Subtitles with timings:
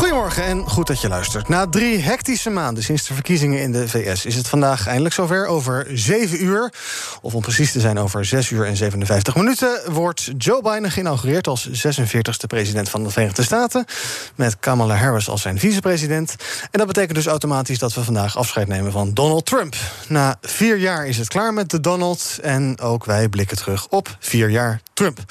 [0.00, 1.48] Goedemorgen en goed dat je luistert.
[1.48, 5.46] Na drie hectische maanden sinds de verkiezingen in de VS is het vandaag eindelijk zover.
[5.46, 6.72] Over zeven uur,
[7.22, 11.46] of om precies te zijn over zes uur en 57 minuten, wordt Joe Biden geïnaugureerd
[11.46, 13.84] als 46e president van de Verenigde Staten.
[14.34, 16.36] Met Kamala Harris als zijn vicepresident.
[16.70, 19.74] En dat betekent dus automatisch dat we vandaag afscheid nemen van Donald Trump.
[20.08, 22.38] Na vier jaar is het klaar met de Donald.
[22.42, 25.24] En ook wij blikken terug op vier jaar Trump.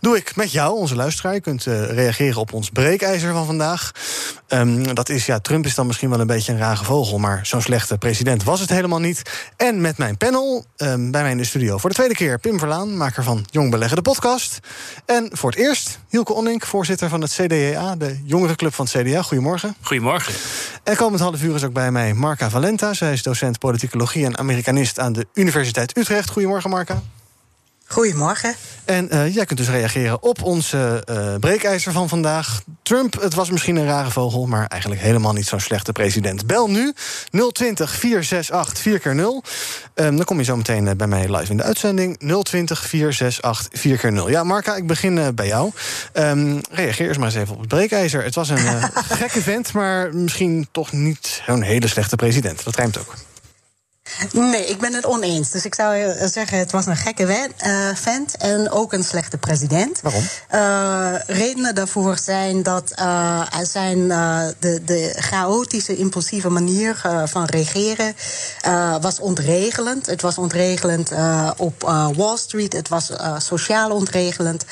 [0.00, 1.34] Doe ik met jou, onze luisteraar.
[1.34, 3.90] Je kunt uh, reageren op ons breekijzer van vandaag.
[4.48, 7.18] Um, dat is, ja, Trump is dan misschien wel een beetje een rage vogel...
[7.18, 9.22] maar zo'n slechte president was het helemaal niet.
[9.56, 12.38] En met mijn panel, um, bij mij in de studio voor de tweede keer...
[12.38, 14.58] Pim Verlaan, maker van Jong Beleggen, de podcast.
[15.06, 17.96] En voor het eerst Hielke Onink, voorzitter van het CDA...
[17.96, 19.22] de jongerenclub van het CDA.
[19.22, 19.74] Goedemorgen.
[19.82, 20.32] Goedemorgen.
[20.84, 22.94] En komend half uur is ook bij mij Marca Valenta.
[22.94, 26.30] Zij is docent politicologie en Amerikanist aan de Universiteit Utrecht.
[26.30, 27.02] Goedemorgen, Marca.
[27.92, 28.54] Goedemorgen.
[28.84, 32.62] En uh, jij kunt dus reageren op onze uh, breekijzer van vandaag.
[32.82, 36.46] Trump, het was misschien een rare vogel, maar eigenlijk helemaal niet zo'n slechte president.
[36.46, 36.92] Bel nu
[37.52, 39.42] 020 468 4 keer 0
[39.94, 42.18] um, Dan kom je zo meteen uh, bij mij live in de uitzending.
[42.42, 45.70] 020 468 4 keer 0 Ja, Marca, ik begin bij jou.
[46.14, 48.24] Um, reageer eerst maar eens even op het breekijzer.
[48.24, 48.58] Het was een
[49.20, 52.64] gekke vent, maar misschien toch niet zo'n hele slechte president.
[52.64, 53.14] Dat rijmt ook.
[54.32, 55.50] Nee, ik ben het oneens.
[55.50, 60.00] Dus ik zou zeggen, het was een gekke uh, vent en ook een slechte president.
[60.00, 60.22] Waarom?
[60.54, 64.08] Uh, redenen daarvoor zijn dat uh, zijn,
[64.58, 68.14] de, de chaotische, impulsieve manier van regeren
[69.00, 70.06] was ontregelend.
[70.06, 71.12] Het was ontregelend
[71.56, 71.82] op
[72.16, 74.64] Wall Street, het was sociaal ontregelend.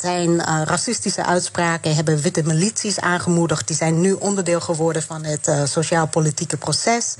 [0.00, 3.66] zijn racistische uitspraken hebben witte milities aangemoedigd.
[3.66, 7.14] Die zijn nu onderdeel geworden van het sociaal-politieke proces.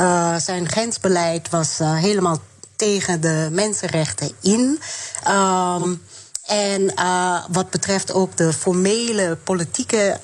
[0.00, 2.38] Uh, zijn grensbeleid was uh, helemaal
[2.76, 4.80] tegen de mensenrechten in.
[5.28, 6.02] Um,
[6.46, 10.18] en uh, wat betreft ook de formele politieke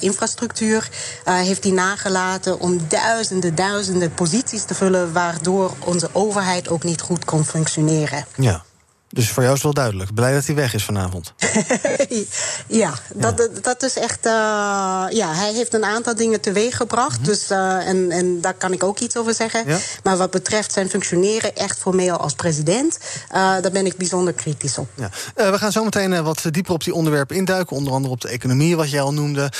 [0.00, 0.88] infrastructuur,
[1.24, 7.24] heeft hij nagelaten om duizenden, duizenden posities te vullen, waardoor onze overheid ook niet goed
[7.24, 8.26] kon functioneren.
[8.36, 8.64] Ja.
[9.16, 10.14] Dus voor jou is het wel duidelijk.
[10.14, 11.32] Blij dat hij weg is vanavond.
[12.66, 13.60] ja, dat, ja.
[13.62, 14.26] dat is echt.
[14.26, 14.32] Uh,
[15.10, 17.18] ja, hij heeft een aantal dingen teweeggebracht.
[17.18, 17.32] Mm -hmm.
[17.32, 19.62] dus, uh, en, en daar kan ik ook iets over zeggen.
[19.66, 19.78] Ja.
[20.02, 24.78] Maar wat betreft zijn functioneren, echt formeel als president, uh, daar ben ik bijzonder kritisch
[24.78, 24.88] op.
[24.94, 25.10] Ja.
[25.34, 27.76] we gaan zo meteen wat dieper op die onderwerpen induiken.
[27.76, 29.52] Onder andere op de economie, wat jij al noemde.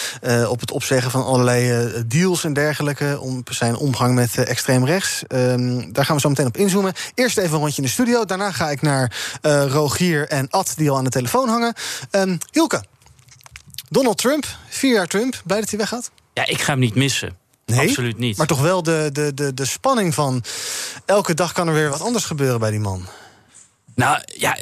[0.48, 3.18] op het opzeggen van allerlei deals en dergelijke.
[3.20, 5.22] Om zijn omgang met extreem rechts.
[5.26, 6.92] Ehm, daar gaan we zo meteen op inzoomen.
[7.14, 8.24] Eerst even een rondje in de studio.
[8.24, 9.12] Daarna ga ik naar.
[9.46, 11.74] Uh, Rogier en Ad die al aan de telefoon hangen.
[12.10, 12.84] Um, Hielke,
[13.88, 16.10] Donald Trump, vier jaar Trump, blij dat hij weggaat?
[16.32, 17.36] Ja, ik ga hem niet missen.
[17.66, 18.36] Nee, Absoluut niet.
[18.36, 20.44] Maar toch wel de, de, de, de spanning van...
[21.04, 23.06] elke dag kan er weer wat anders gebeuren bij die man.
[23.94, 24.56] Nou ja,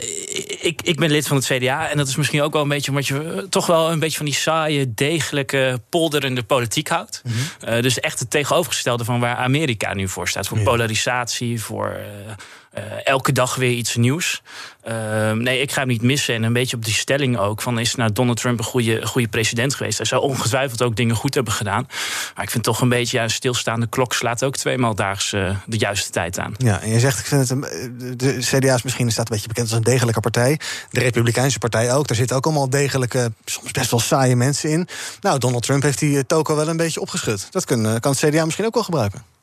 [0.61, 1.89] ik, ik ben lid van het CDA.
[1.89, 4.27] En dat is misschien ook wel een beetje omdat je toch wel een beetje van
[4.27, 7.23] die saaie, degelijke, polderende politiek houdt.
[7.25, 7.75] Mm -hmm.
[7.75, 10.49] uh, dus echt het tegenovergestelde van waar Amerika nu voor staat.
[10.49, 10.65] Voor ja.
[10.65, 11.97] polarisatie, voor.
[11.99, 12.33] Uh,
[12.79, 14.43] uh, elke dag weer iets nieuws.
[14.89, 16.35] Uh, nee, ik ga hem niet missen.
[16.35, 17.63] En een beetje op die stelling ook.
[17.63, 19.99] Van is nou Donald Trump een goede, goede president geweest?
[19.99, 21.87] Hij zou ongetwijfeld ook dingen goed hebben gedaan.
[22.35, 25.57] Maar ik vind toch een beetje, ja, een stilstaande klok slaat ook tweemaal daags uh,
[25.67, 26.55] de juiste tijd aan.
[26.59, 29.69] Ja, en je zegt, ik vind het, de CDA is misschien staat een beetje bekend
[29.69, 30.61] als een degelijke partij.
[30.91, 32.07] De Republikeinse partij ook.
[32.07, 34.89] Daar zitten ook allemaal degelijke, soms best wel saaie mensen in.
[35.21, 37.47] Nou, Donald Trump heeft die toko wel een beetje opgeschud.
[37.51, 39.34] Dat kan, kan het CDA misschien ook wel gebruiken.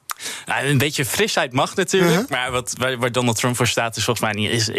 [0.45, 2.11] Nou, een beetje frisheid mag natuurlijk.
[2.11, 2.29] Uh -huh.
[2.29, 4.51] Maar wat, waar, waar, Donald Trump voor staat, is volgens mij niet.
[4.51, 4.69] Is,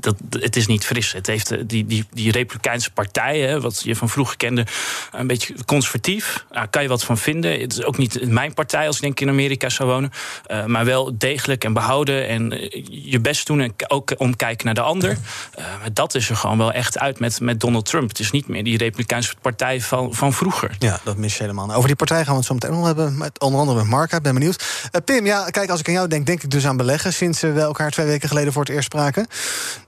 [0.00, 1.12] dat, het is niet fris.
[1.12, 4.66] Het heeft die, die, die Republikeinse partij, hè, wat je van vroeger kende,
[5.12, 6.44] een beetje conservatief.
[6.50, 7.60] Daar kan je wat van vinden.
[7.60, 10.10] Het is ook niet mijn partij als ik denk in Amerika zou wonen.
[10.50, 12.28] Uh, maar wel degelijk en behouden.
[12.28, 12.70] En uh,
[13.10, 15.18] je best doen en ook omkijken naar de ander.
[15.56, 18.08] maar dat is er gewoon wel echt uit met, met Donald Trump.
[18.08, 20.76] Het is niet meer die Republikeinse partij van, van vroeger.
[20.78, 21.72] Ja, dat mis je helemaal.
[21.72, 23.18] Over die partij gaan we het zo meteen nog hebben.
[23.18, 24.12] Met, onder andere met Mark.
[24.12, 24.71] Ik ben benieuwd.
[25.04, 27.12] Pim, ja, kijk, als ik aan jou denk, denk ik dus aan beleggen...
[27.12, 29.26] sinds we elkaar twee weken geleden voor het eerst spraken.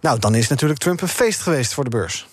[0.00, 2.26] Nou, dan is natuurlijk Trump een feest geweest voor de beurs.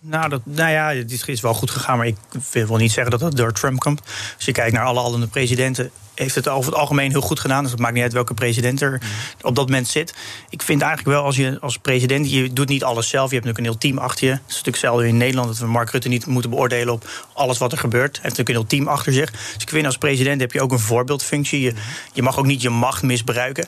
[0.00, 2.16] Nou, dat, nou ja, het is wel goed gegaan, maar ik
[2.52, 4.00] wil niet zeggen dat het door Trump komt.
[4.36, 7.62] Als je kijkt naar alle andere presidenten, heeft het over het algemeen heel goed gedaan.
[7.62, 9.00] Dus het maakt niet uit welke president er
[9.40, 10.14] op dat moment zit.
[10.50, 13.28] Ik vind eigenlijk wel, als je als president, je doet niet alles zelf.
[13.30, 14.32] Je hebt natuurlijk een heel team achter je.
[14.32, 17.58] Het is natuurlijk hetzelfde in Nederland, dat we Mark Rutte niet moeten beoordelen op alles
[17.58, 18.16] wat er gebeurt.
[18.16, 19.30] Hij heeft natuurlijk een heel team achter zich.
[19.30, 21.60] Dus ik vind als president heb je ook een voorbeeldfunctie.
[21.60, 21.72] Je,
[22.12, 23.66] je mag ook niet je macht misbruiken.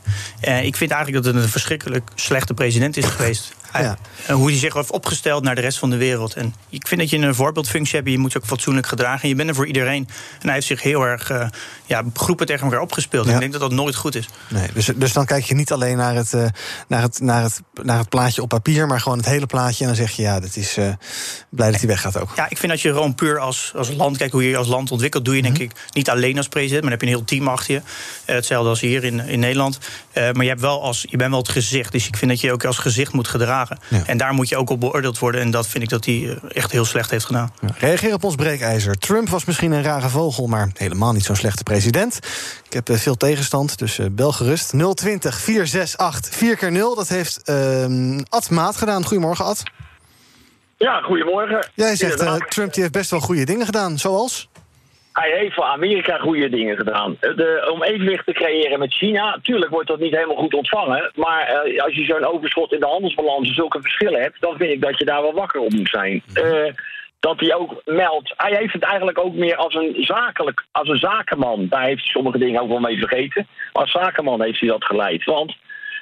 [0.48, 3.52] Uh, ik vind eigenlijk dat het een verschrikkelijk slechte president is geweest.
[3.72, 3.98] Ja.
[4.28, 6.34] Hoe hij zich heeft opgesteld naar de rest van de wereld.
[6.34, 8.10] En ik vind dat je een voorbeeldfunctie hebt.
[8.10, 9.28] Je moet je ook fatsoenlijk gedragen.
[9.28, 10.08] Je bent er voor iedereen.
[10.40, 11.46] En hij heeft zich heel erg uh,
[11.86, 12.02] ja,
[12.40, 13.26] groepen tegen elkaar opgespeeld.
[13.26, 13.32] Ja.
[13.32, 14.28] Ik denk dat dat nooit goed is.
[14.48, 16.44] Nee, dus, dus dan kijk je niet alleen naar het, uh,
[16.88, 19.80] naar, het, naar, het, naar het plaatje op papier, maar gewoon het hele plaatje.
[19.80, 20.88] En dan zeg je ja, dat is uh,
[21.50, 22.32] blij dat hij weggaat ook.
[22.36, 24.68] Ja, ik vind dat je gewoon puur als, als land, kijk hoe je je als
[24.68, 25.70] land ontwikkelt, doe je denk mm -hmm.
[25.70, 27.82] ik niet alleen als president, maar dan heb je een heel team achter je.
[28.24, 29.78] hetzelfde als hier in, in Nederland.
[30.14, 31.92] maar je, hebt wel als, je bent wel het gezicht.
[31.92, 33.78] Dus ik vind dat je ook als gezicht moet gedragen.
[33.88, 34.02] Ja.
[34.06, 35.40] En daar moet je ook op beoordeeld worden.
[35.40, 37.52] En dat vind ik dat hij echt heel slecht heeft gedaan.
[37.60, 37.74] Ja.
[37.78, 38.98] Reageer op ons breekijzer.
[38.98, 42.18] Trump was misschien een rare vogel, maar helemaal niet zo'n slechte president.
[42.66, 44.70] Ik heb veel tegenstand, dus uh, bel gerust.
[44.94, 49.04] 020 468 4 keer 0 Dat heeft uh, Ad Maat gedaan.
[49.04, 49.62] Goedemorgen, Ad.
[50.76, 51.68] Ja, goedemorgen.
[51.74, 54.48] Jij zegt, uh, Trump die heeft best wel goede dingen gedaan, zoals?
[55.12, 57.16] Hij heeft voor Amerika goede dingen gedaan.
[57.20, 61.10] De, om evenwicht te creëren met China, tuurlijk wordt dat niet helemaal goed ontvangen.
[61.14, 64.70] Maar uh, als je zo'n overschot in de handelsbalans en zulke verschillen hebt, dan vind
[64.70, 66.22] ik dat je daar wel wakker op moet zijn.
[66.34, 66.72] Uh,
[67.20, 68.34] dat hij ook meldt.
[68.36, 71.66] Hij heeft het eigenlijk ook meer als een zakelijk, als een zakenman.
[71.68, 73.46] Daar heeft hij sommige dingen ook wel mee vergeten.
[73.72, 75.24] Maar als zakenman heeft hij dat geleid.
[75.24, 75.56] Want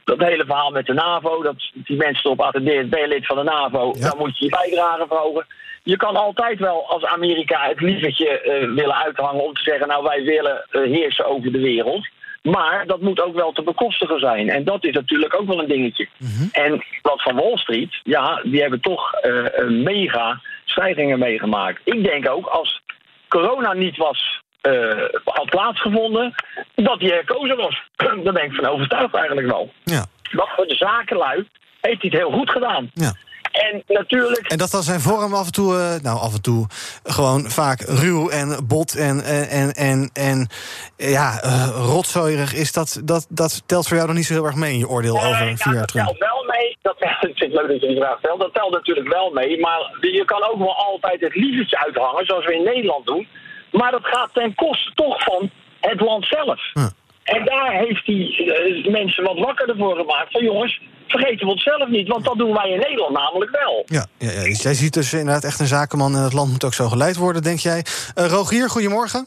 [0.04, 3.36] dat hele verhaal met de NAVO, dat die mensen erop attendeert, ben je lid van
[3.36, 4.08] de NAVO, ja.
[4.08, 5.46] dan moet je je bijdrage verhogen.
[5.82, 10.02] Je kan altijd wel als Amerika het lievertje uh, willen uithangen om te zeggen, nou
[10.02, 12.08] wij willen uh, heersen over de wereld.
[12.42, 14.48] Maar dat moet ook wel te bekostigen zijn.
[14.48, 16.08] En dat is natuurlijk ook wel een dingetje.
[16.18, 16.48] Mm -hmm.
[16.52, 21.80] En wat van Wall Street, ja, die hebben toch uh, een mega stijgingen meegemaakt.
[21.84, 22.82] Ik denk ook als
[23.28, 26.34] corona niet was uh, had plaatsgevonden,
[26.74, 27.82] dat hij herkozen was.
[28.24, 29.72] Daar ben ik van overtuigd eigenlijk wel.
[29.84, 30.06] Ja.
[30.32, 31.48] Wat voor de zakenlui
[31.80, 32.90] heeft hij het heel goed gedaan.
[32.94, 33.12] Ja.
[33.52, 34.46] En natuurlijk.
[34.46, 36.66] En dat was zijn vorm af en toe, uh, nou af en toe
[37.04, 40.48] gewoon vaak ruw en bot en, en, en, en
[40.96, 42.72] ja, uh, rotzooierig is.
[42.72, 45.14] Dat, dat, dat telt voor jou nog niet zo heel erg mee in je oordeel
[45.14, 46.06] nee, over vier jaar dat terug.
[46.06, 46.76] telt wel mee.
[46.82, 48.40] Dat, het leuk dat je die vraag stelt.
[48.40, 49.60] Dat telt natuurlijk wel mee.
[49.60, 53.28] Maar je kan ook wel altijd het lievertje uithangen, zoals we in Nederland doen.
[53.70, 55.50] Maar dat gaat ten koste toch van
[55.80, 56.60] het land zelf.
[57.22, 60.32] En daar heeft hij uh, mensen wat wakkerder voor gemaakt.
[60.32, 62.08] Van jongens, vergeten we het zelf niet.
[62.08, 63.82] Want dat doen wij in Nederland namelijk wel.
[63.86, 64.42] Ja, ja, ja.
[64.42, 67.16] Dus jij ziet dus inderdaad echt een zakenman en het land moet ook zo geleid
[67.16, 67.84] worden, denk jij.
[68.14, 69.26] Uh, Rogier, goedemorgen.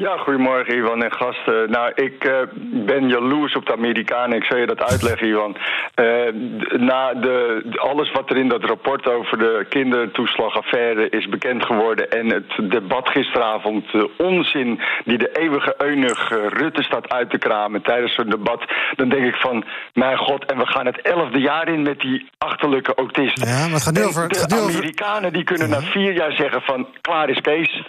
[0.00, 1.70] Ja, goedemorgen Ivan en gasten.
[1.70, 2.38] Nou, ik uh,
[2.86, 4.36] ben jaloers op de Amerikanen.
[4.36, 5.56] Ik zal je dat uitleggen, Ivan.
[5.56, 6.32] Uh,
[6.78, 12.10] na de, alles wat er in dat rapport over de kindertoeslagaffaire is bekend geworden...
[12.10, 17.38] en het debat gisteravond, de onzin die de eeuwige eunig uh, Rutte staat uit te
[17.38, 18.64] kramen tijdens zo'n debat...
[18.96, 19.64] dan denk ik van,
[19.94, 23.48] mijn god, en we gaan het elfde jaar in met die achterlijke autisten.
[23.48, 24.28] Ja, maar het gaat nu over...
[24.28, 25.80] De Amerikanen die kunnen ja.
[25.80, 27.82] na vier jaar zeggen van, klaar is Kees...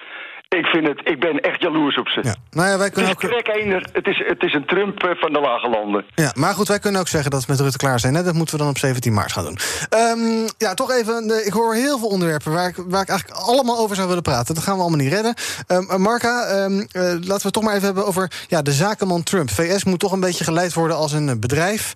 [0.58, 2.20] Ik vind het, ik ben echt jaloers op ze.
[2.24, 2.36] Ja.
[2.52, 3.48] Nou ja, wij kunnen het is ook...
[3.94, 6.06] Het, is, het is een Trump van de lage landen.
[6.16, 8.14] Ja, maar goed, wij kunnen ook zeggen dat we met Rutte klaar zijn.
[8.16, 8.24] Hè?
[8.24, 9.58] Dat moeten we dan op 17 maart gaan doen.
[9.90, 13.78] Um, ja, toch even, ik hoor heel veel onderwerpen waar ik, waar ik eigenlijk allemaal
[13.78, 14.56] over zou willen praten.
[14.56, 15.34] Dat gaan we allemaal niet redden.
[15.68, 19.24] Um, Marca, um, uh, laten we het toch maar even hebben over ja, de zakenman
[19.24, 19.50] Trump.
[19.50, 21.94] VS moet toch een beetje geleid worden als een bedrijf.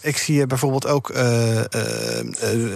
[0.00, 1.62] ik zie bijvoorbeeld ook uh, uh,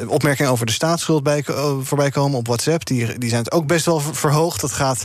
[0.06, 1.44] opmerkingen over de staatsschuld bij,
[1.82, 2.86] voorbij komen op WhatsApp.
[2.86, 4.60] Die, die zijn het ook best wel verhoogd.
[4.60, 5.04] Dat gaat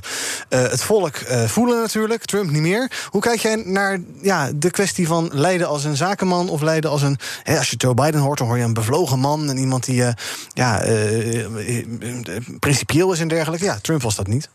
[0.49, 2.91] uh, het volk uh, voelen natuurlijk, Trump niet meer.
[3.09, 7.01] Hoe kijk jij naar ja, de kwestie van leiden als een zakenman of leiden als
[7.01, 7.17] een...
[7.45, 9.49] Als je Joe Biden hoort, dan hoor je een bevlogen man...
[9.49, 10.09] en iemand die uh,
[10.53, 10.83] ja,
[12.59, 13.65] principieel is en dergelijke.
[13.65, 14.49] Ja, Trump was dat niet.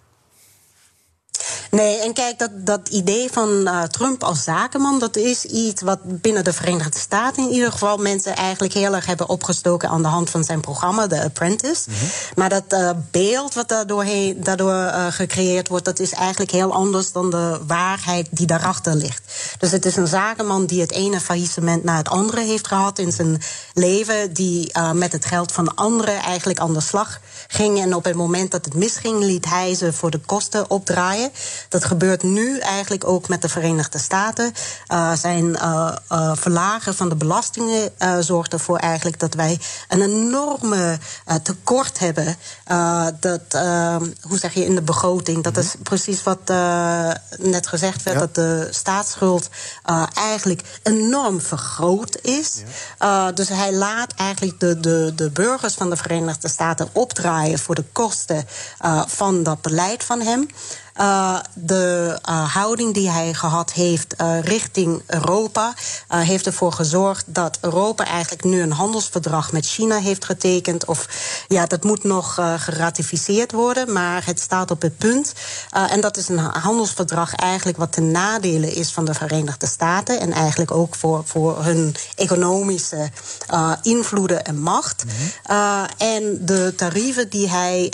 [1.70, 5.98] Nee, en kijk, dat, dat idee van uh, Trump als zakenman, dat is iets wat
[6.04, 10.08] binnen de Verenigde Staten in ieder geval mensen eigenlijk heel erg hebben opgestoken aan de
[10.08, 11.82] hand van zijn programma, The Apprentice.
[11.90, 12.08] Mm -hmm.
[12.34, 17.12] Maar dat uh, beeld wat daardoor, daardoor uh, gecreëerd wordt, dat is eigenlijk heel anders
[17.12, 19.22] dan de waarheid die daarachter ligt.
[19.58, 23.12] Dus het is een zakenman die het ene faillissement na het andere heeft gehad in
[23.12, 27.80] zijn leven, die met het geld van anderen eigenlijk aan de slag ging.
[27.80, 31.30] En op het moment dat het misging, liet hij ze voor de kosten opdraaien.
[31.68, 34.52] Dat gebeurt nu eigenlijk ook met de Verenigde Staten.
[34.88, 35.92] Uh, zijn uh,
[36.34, 40.98] verlagen van de belastingen zorgt ervoor eigenlijk dat wij een enorme
[41.42, 42.36] tekort hebben.
[43.20, 43.40] dat,
[44.20, 45.42] hoe zeg je, in de begroting.
[45.42, 46.52] Dat is precies wat
[47.38, 49.48] net gezegd werd, dat de staatsschuld
[50.14, 52.62] eigenlijk enorm vergroot is.
[53.34, 57.84] dus hij laat eigenlijk de, de, de burgers van de Verenigde Staten opdraaien voor de
[57.92, 58.46] kosten
[59.06, 60.48] van dat beleid van hem.
[61.00, 65.74] Uh, de uh, houding die hij gehad heeft uh, richting Europa
[66.08, 70.84] heeft ervoor gezorgd dat Europa eigenlijk nu een handelsverdrag met China heeft getekend.
[70.84, 71.08] Of
[71.48, 75.32] ja, dat moet nog geratificeerd worden, maar het staat op het punt.
[75.70, 80.32] en dat is een handelsverdrag eigenlijk wat ten nadele is van de Verenigde Staten en
[80.32, 83.10] eigenlijk ook voor, voor hun economische
[83.82, 85.04] invloeden en macht.
[85.04, 85.86] Mhm.
[85.98, 87.92] en de tarieven die hij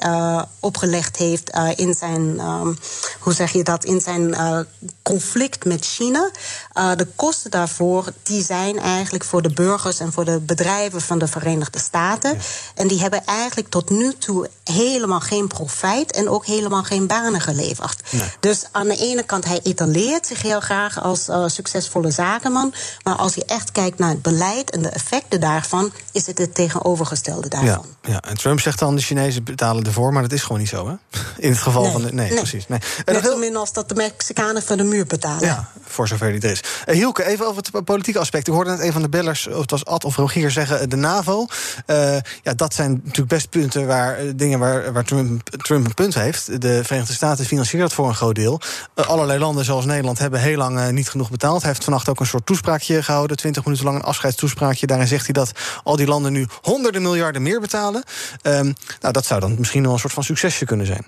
[0.60, 2.40] opgelegd heeft in zijn.
[2.40, 2.78] Um,
[3.18, 4.60] hoe zeg je dat, in zijn uh,
[5.02, 6.30] conflict met China.
[6.74, 11.18] Uh, de kosten daarvoor die zijn eigenlijk voor de burgers en voor de bedrijven van
[11.18, 12.38] de Verenigde Staten.
[12.74, 17.40] En die hebben eigenlijk tot nu toe helemaal geen profijt en ook helemaal geen banen
[17.40, 18.00] geleverd.
[18.40, 22.74] Dus aan de ene kant, hij etaleert zich heel graag als uh, succesvolle zakenman.
[23.02, 26.54] Maar als je echt kijkt naar het beleid en de effecten daarvan, is het het
[26.54, 27.86] tegenovergestelde daarvan.
[28.02, 28.22] Ja, ja.
[28.22, 30.94] en Trump zegt dan de Chinezen betalen ervoor, maar dat is gewoon niet zo, hè?
[31.36, 32.12] In het geval van de.
[32.12, 32.68] Nee, precies.
[32.68, 32.79] Nee.
[33.04, 35.46] Net zo min als dat de Mexicanen van de muur betalen.
[35.46, 36.62] Ja, voor zover die er is.
[36.88, 38.46] Uh, Hielke, even over het politieke aspect.
[38.46, 40.88] Ik hoorde net een van de bellers, of het was Ad of Rogier, zeggen...
[40.88, 41.46] de NAVO.
[41.86, 46.14] Uh, ja, dat zijn natuurlijk best punten waar, dingen waar, waar Trump, Trump een punt
[46.14, 46.60] heeft.
[46.60, 48.60] De Verenigde Staten financieren dat voor een groot deel.
[48.94, 51.60] Uh, allerlei landen zoals Nederland hebben heel lang niet genoeg betaald.
[51.60, 53.36] Hij heeft vannacht ook een soort toespraakje gehouden.
[53.36, 54.86] 20 minuten lang een afscheidstoespraakje.
[54.86, 58.02] Daarin zegt hij dat al die landen nu honderden miljarden meer betalen.
[58.42, 61.06] Ehm, nou, dat zou dan misschien wel een soort van succesje kunnen zijn.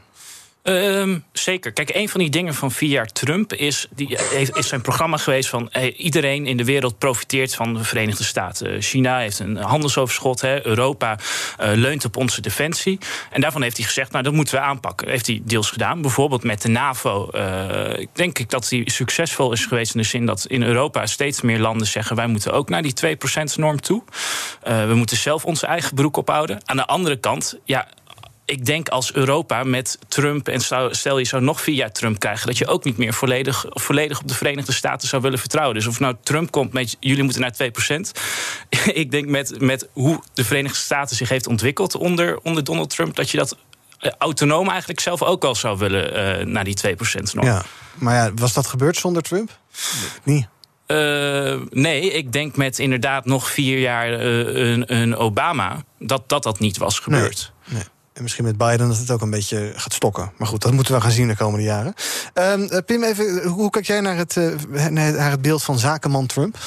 [0.62, 1.72] Um, zeker.
[1.72, 4.18] Kijk, een van die dingen van vier jaar Trump is, die,
[4.54, 8.82] is zijn programma geweest van hey, iedereen in de wereld profiteert van de Verenigde Staten.
[8.82, 11.18] China heeft een handelsoverschot, hè, Europa
[11.58, 12.98] leunt op onze defensie.
[13.30, 15.08] En daarvan heeft hij gezegd, nou dat moeten we aanpakken.
[15.08, 17.28] Heeft hij deels gedaan, bijvoorbeeld met de NAVO.
[17.98, 21.40] Ik denk ik dat hij succesvol is geweest in de zin dat in Europa steeds
[21.40, 24.02] meer landen zeggen wij moeten ook naar die 2% norm toe.
[24.62, 26.60] We moeten zelf onze eigen broek ophouden.
[26.64, 27.88] Aan de andere kant, ja,
[28.52, 32.46] ik denk als Europa met Trump, en stel je zou nog vier jaar Trump krijgen,
[32.46, 35.74] dat je ook niet meer volledig, volledig op de Verenigde Staten zou willen vertrouwen.
[35.74, 37.60] Dus of nou Trump komt met jullie moeten naar 2%.
[39.02, 43.16] ik denk met, met hoe de Verenigde Staten zich heeft ontwikkeld onder, onder Donald Trump,
[43.16, 43.56] dat je dat
[43.98, 47.44] eh, autonoom eigenlijk zelf ook al zou willen uh, naar die 2% nog.
[47.44, 47.62] Ja,
[47.94, 49.58] maar ja, was dat gebeurd zonder Trump?
[50.22, 50.46] Niet.
[50.86, 56.42] Uh, nee, ik denk met inderdaad nog vier jaar uh, een, een, Obama dat, dat
[56.42, 57.52] dat niet was gebeurd.
[57.64, 57.88] Nee, nee.
[58.12, 60.32] En misschien met Biden dat het ook een beetje gaat stokken.
[60.36, 61.94] Maar goed, dat moeten we gaan zien de komende jaren.
[62.34, 66.58] Uh, Pim, even, hoe kijk jij naar het, uh, naar het beeld van zakenman Trump?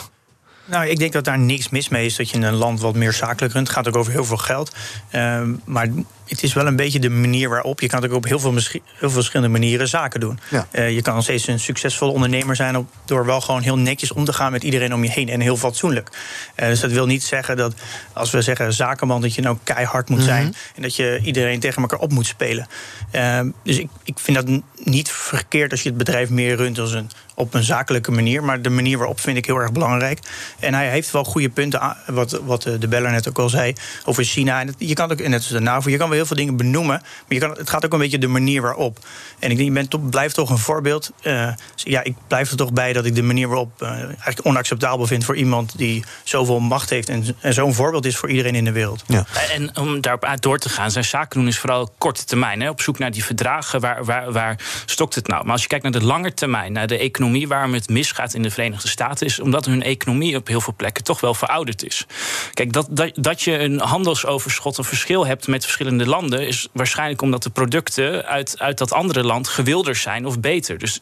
[0.66, 3.14] Nou, ik denk dat daar niks mis mee is dat je een land wat meer
[3.14, 3.68] zakelijk runt.
[3.68, 4.76] Het gaat ook over heel veel geld.
[5.12, 5.88] Uh, maar
[6.28, 7.80] het is wel een beetje de manier waarop.
[7.80, 10.40] Je kan ook op heel veel, heel veel verschillende manieren zaken doen.
[10.50, 10.68] Ja.
[10.72, 14.12] Uh, je kan nog steeds een succesvolle ondernemer zijn op, door wel gewoon heel netjes
[14.12, 16.10] om te gaan met iedereen om je heen en heel fatsoenlijk.
[16.56, 17.74] Uh, dus dat wil niet zeggen dat
[18.14, 20.56] als we zeggen zakenman, dat je nou keihard moet zijn mhm.
[20.76, 22.68] en dat je iedereen tegen elkaar op moet spelen.
[23.12, 26.92] Uh, dus ik, ik vind dat niet verkeerd als je het bedrijf meer runt als
[26.92, 28.44] een, op een zakelijke manier.
[28.44, 30.20] Maar de manier waarop vind ik heel erg belangrijk.
[30.60, 33.74] En hij heeft wel goede punten, wat, wat de beller net ook al zei,
[34.06, 34.60] over China.
[34.60, 37.00] En je kan ook, net als de NAVO, je kan heel veel dingen benoemen.
[37.02, 39.00] Maar je kan, het gaat ook een beetje de manier waarop.
[39.40, 41.12] En ik denk, je bent toch, blijft toch een voorbeeld.
[41.24, 45.08] Uh, ja, ik blijf er toch bij dat ik de manier waarop uh, eigenlijk onacceptabel
[45.08, 48.64] vind voor iemand die zoveel macht heeft en, en zo'n voorbeeld is voor iedereen in
[48.64, 49.04] de wereld.
[49.08, 49.26] Ja.
[49.52, 52.62] En om daarop door te gaan, zijn zaken doen is vooral korte termijn.
[52.62, 53.80] Hè, op zoek naar die verdragen.
[53.80, 55.44] Waar, waar, waar stokt het nou?
[55.44, 58.42] Maar als je kijkt naar de lange termijn, naar de economie, waarom het misgaat in
[58.42, 62.06] de Verenigde Staten, is omdat hun economie op heel veel plekken toch wel verouderd is.
[62.54, 67.22] Kijk, dat, dat, dat je een handelsoverschot, een verschil hebt met verschillende landen is waarschijnlijk
[67.22, 70.78] omdat de producten uit, uit dat andere land gewilder zijn of beter.
[70.78, 71.02] Dus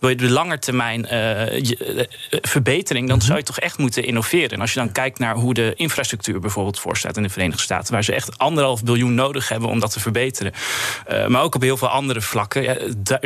[0.00, 3.26] wil je de langetermijn uh, uh, verbetering, dan mhm.
[3.26, 4.50] zou je toch echt moeten innoveren.
[4.50, 7.92] En als je dan kijkt naar hoe de infrastructuur bijvoorbeeld voorstaat in de Verenigde Staten,
[7.92, 10.52] waar ze echt anderhalf biljoen nodig hebben om dat te verbeteren.
[11.12, 12.62] Uh, maar ook op heel veel andere vlakken.
[12.62, 12.76] Ja,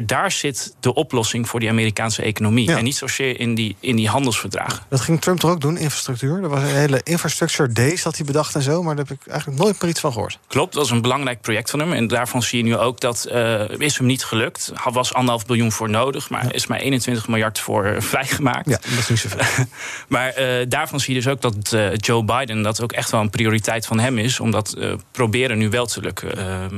[0.04, 2.72] daar zit de oplossing voor die Amerikaanse economie economie.
[2.72, 4.82] En niet zozeer in die, in die handelsverdragen.
[4.88, 6.42] Dat ging Trump toch ook doen, infrastructuur?
[6.42, 9.26] Er was een hele infrastructure days dat hij bedacht en zo, maar daar heb ik
[9.26, 10.38] eigenlijk nooit meer iets van gehoord.
[10.46, 11.92] Klopt, dat is een belangrijk project van hem.
[11.92, 14.72] En daarvan zie je nu ook dat uh, is hem niet gelukt.
[14.84, 18.68] Er was anderhalf biljoen voor nodig, maar is maar 21 miljard voor vrijgemaakt.
[18.68, 19.66] Ja, dat is niet zoveel.
[20.08, 23.20] maar uh, daarvan zie je dus ook dat uh, Joe Biden dat ook echt wel
[23.20, 24.76] een prioriteit van hem is, om dat
[25.10, 26.28] proberen nu wel te lukken.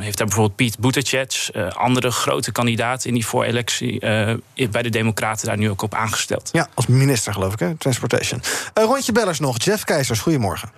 [0.00, 3.98] heeft daar bijvoorbeeld Pete Buttigieg, andere grote kandidaten in die voorelectie
[4.70, 6.48] bij de Democraten daar nu ook op aangesteld.
[6.52, 7.74] Ja, als minister geloof ik, hè?
[7.74, 8.40] Transportation.
[8.78, 9.56] Uh, rondje bellers nog.
[9.62, 10.70] Jeff Keizers, goedemorgen.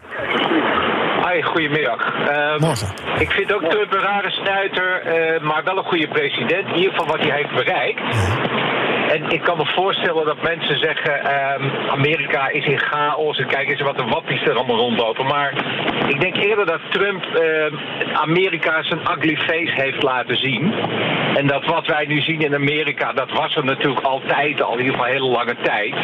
[1.42, 2.14] Goedemiddag.
[2.28, 2.88] Uh, Morgen.
[3.18, 6.68] Ik vind ook Trump een rare snuiter, uh, maar wel een goede president.
[6.68, 8.00] In ieder geval wat hij heeft bereikt.
[9.12, 13.68] En ik kan me voorstellen dat mensen zeggen: um, Amerika is in chaos en kijk
[13.68, 15.26] eens wat de wappies er allemaal rondlopen.
[15.26, 15.52] Maar
[16.08, 20.72] ik denk eerder dat Trump uh, Amerika zijn ugly face heeft laten zien.
[21.34, 24.78] En dat wat wij nu zien in Amerika, dat was er natuurlijk altijd, al in
[24.78, 25.94] ieder geval een hele lange tijd.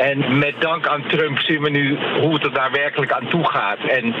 [0.00, 3.78] En met dank aan Trump zien we nu hoe het er daadwerkelijk aan toe gaat.
[3.78, 4.14] En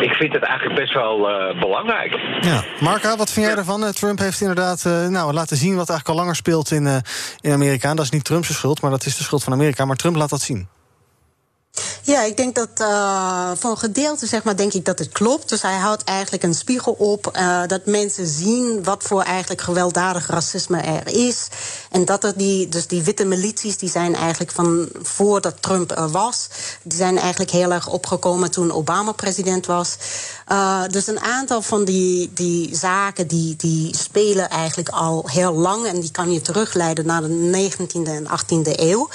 [0.00, 2.16] ik vind het eigenlijk best wel uh, belangrijk.
[2.40, 3.92] Ja, Marka, wat vind jij ervan?
[3.92, 6.96] Trump heeft inderdaad uh, nou, laten zien wat eigenlijk al langer speelt in, uh,
[7.40, 7.94] in Amerika.
[7.94, 9.84] Dat is niet Trumps schuld, maar dat is de schuld van Amerika.
[9.84, 10.68] Maar Trump laat dat zien.
[12.02, 15.48] Ja, ik denk dat uh, voor een gedeelte zeg maar, denk ik dat het klopt.
[15.48, 20.26] Dus hij houdt eigenlijk een spiegel op uh, dat mensen zien wat voor eigenlijk gewelddadig
[20.26, 21.48] racisme er is.
[21.90, 26.10] En dat er die, dus die witte milities, die zijn eigenlijk van voordat Trump er
[26.10, 26.48] was,
[26.82, 29.96] die zijn eigenlijk heel erg opgekomen toen Obama president was.
[30.48, 35.86] Uh, dus een aantal van die, die zaken die, die spelen eigenlijk al heel lang
[35.86, 39.08] en die kan je terugleiden naar de 19e en 18e eeuw.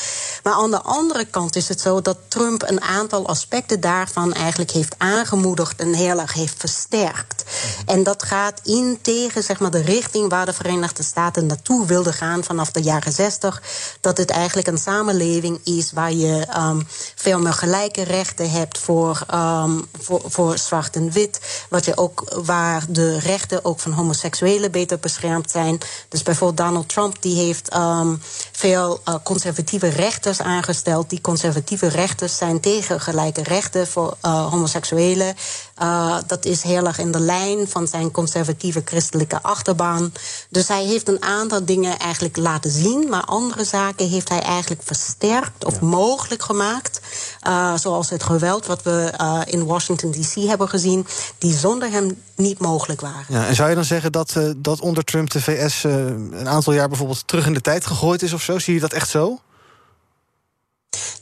[0.44, 4.72] Maar aan de andere kant is het zo dat Trump een aantal aspecten daarvan eigenlijk
[4.72, 7.44] heeft aangemoedigd en heel erg heeft versterkt.
[7.86, 12.14] En dat gaat in tegen zeg maar, de richting waar de Verenigde Staten naartoe wilden
[12.14, 13.62] gaan vanaf de jaren 60.
[14.02, 19.26] Dat het eigenlijk een samenleving is waar je um, veel meer gelijke rechten hebt voor,
[19.34, 21.40] um, voor, voor zwart en wit.
[21.70, 25.78] Wat je ook, waar de rechten ook van homoseksuelen beter beschermd zijn.
[26.10, 31.10] Dus bijvoorbeeld Donald Trump die heeft um, veel uh, conservatieve rechters aangesteld.
[31.10, 35.36] Die conservatieve rechters zijn tegen gelijke rechten voor uh, homoseksuelen.
[35.82, 40.14] Uh, dat is heel erg in de lijn van zijn conservatieve christelijke achterbaan.
[40.50, 44.82] Dus hij heeft een aantal dingen eigenlijk laten zien, maar andere zaken heeft hij eigenlijk
[44.84, 45.88] versterkt of ja.
[45.88, 47.02] mogelijk gemaakt.
[47.48, 49.14] Uh, zoals het geweld wat we
[49.46, 51.08] in Washington DC hebben gezien,
[51.38, 53.26] die zonder hem niet mogelijk waren.
[53.28, 56.88] Ja, en zou je dan zeggen dat, dat onder Trump de VS een aantal jaar
[56.88, 58.60] bijvoorbeeld terug in de tijd gegooid is of zo?
[58.60, 59.40] Zie je dat echt zo?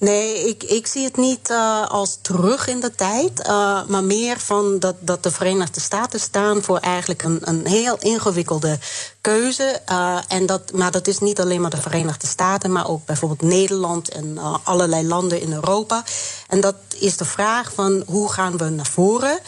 [0.03, 4.39] Nee, ik, ik zie het niet uh, als terug in de tijd, uh, maar meer
[4.39, 8.79] van dat, dat de Verenigde Staten staan voor eigenlijk een, een heel ingewikkelde
[9.21, 9.81] keuze.
[9.91, 13.41] Uh, en dat, maar dat is niet alleen maar de Verenigde Staten, maar ook bijvoorbeeld
[13.41, 16.03] Nederland en allerlei landen in Europa.
[16.47, 19.39] En dat is de vraag van hoe gaan we naar voren?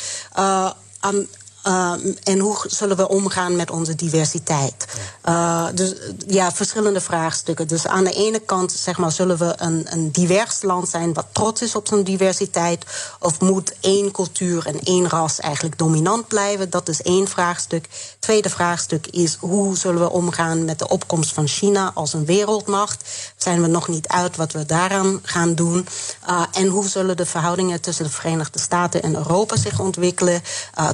[1.00, 1.28] Aan,
[1.68, 4.86] uh, en hoe zullen we omgaan met onze diversiteit?
[5.26, 5.94] Uh, dus
[6.28, 7.68] ja, verschillende vraagstukken.
[7.68, 11.26] Dus aan de ene kant zeg maar, zullen we een, een divers land zijn wat
[11.32, 12.86] trots is op zijn diversiteit?
[13.20, 16.70] Of moet één cultuur en één ras eigenlijk dominant blijven?
[16.70, 17.90] Dat is één vraagstuk.
[18.20, 23.10] Tweede vraagstuk is hoe zullen we omgaan met de opkomst van China als een wereldmacht?
[23.38, 25.88] Zijn we nog niet uit wat we daaraan gaan doen?
[26.30, 30.42] Uh, en hoe zullen de verhoudingen tussen de Verenigde Staten en Europa zich ontwikkelen?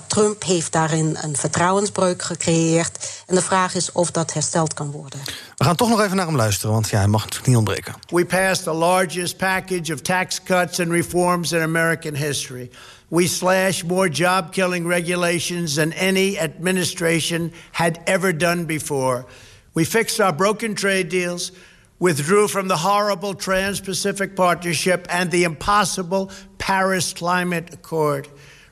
[0.08, 3.24] Trump heeft heeft daarin een vertrouwensbreuk gecreëerd.
[3.28, 5.20] En de vraag is of dat hersteld kan worden.
[5.56, 7.94] We gaan toch nog even naar hem luisteren, want ja, hij mag natuurlijk niet ontbreken.
[8.08, 12.70] We passed the largest package of tax cuts and reforms in American history.
[13.08, 19.26] We slashed more job killing regulations than any administration had ever done before.
[19.72, 21.52] We fixed our broken trade deals,
[21.98, 28.28] withdrew from the horrible Trans Pacific Partnership and the impossible Paris Climate Accord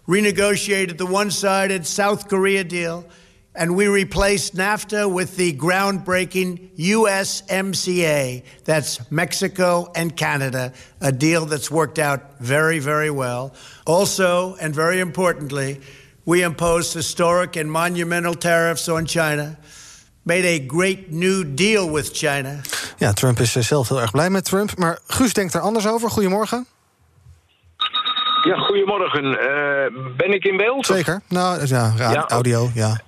[0.09, 3.05] renegotiated the one sided South Korea deal,
[3.53, 8.43] and we replaced NAFTA with the groundbreaking USMCA.
[8.63, 13.53] That's Mexico and Canada, a deal that's worked out very, very well.
[13.85, 15.79] Also, and very importantly,
[16.25, 19.57] we imposed historic and monumental tariffs on China.
[20.23, 22.61] Made a great new deal with China.
[22.97, 24.77] Ja, Trump is zelf heel erg blij met Trump.
[24.77, 26.09] Maar Guus denkt er anders over.
[26.09, 26.67] Goedemorgen.
[28.43, 29.25] Ja, goedemorgen.
[29.25, 30.85] Uh, ben ik in beeld?
[30.85, 31.21] Zeker.
[31.27, 32.99] Nou, ja, ja, audio, ja.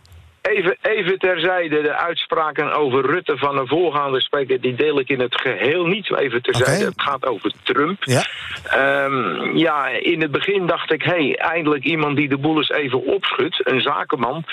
[0.41, 4.61] Even, even terzijde de uitspraken over Rutte van een voorgaande spreker.
[4.61, 6.85] Die deel ik in het geheel niet even terzijde.
[6.85, 8.03] Het gaat over Trump.
[8.03, 8.25] Ja.
[8.63, 12.69] Ehm, ja, in het begin dacht ik, hé, hey, eindelijk iemand die de boel eens
[12.69, 13.67] even opschudt.
[13.67, 14.45] Een zakenman.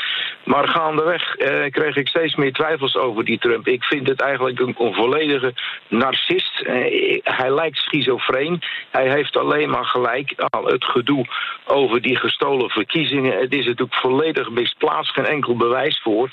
[0.45, 3.67] Maar gaandeweg eh, kreeg ik steeds meer twijfels over die Trump.
[3.69, 5.55] Ik vind het eigenlijk een, een volledige
[5.89, 6.61] narcist.
[6.61, 8.61] Eh, hij lijkt schizofreen.
[8.91, 11.27] Hij heeft alleen maar gelijk al het gedoe
[11.65, 13.39] over die gestolen verkiezingen.
[13.39, 16.31] Het is natuurlijk volledig misplaatst, geen enkel bewijs voor.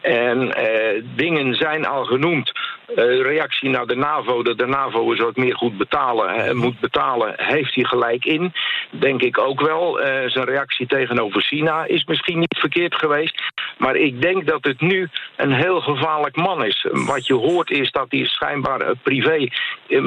[0.00, 2.52] En eh, dingen zijn al genoemd.
[2.96, 7.34] Uh, reactie naar de NAVO, dat de NAVO is wat meer goed betalen, moet betalen,
[7.36, 8.52] heeft hij gelijk in.
[8.90, 10.00] Denk ik ook wel.
[10.00, 13.42] Uh, zijn reactie tegenover China is misschien niet verkeerd geweest.
[13.78, 16.86] Maar ik denk dat het nu een heel gevaarlijk man is.
[16.90, 19.48] Wat je hoort is dat hij schijnbaar uh, privé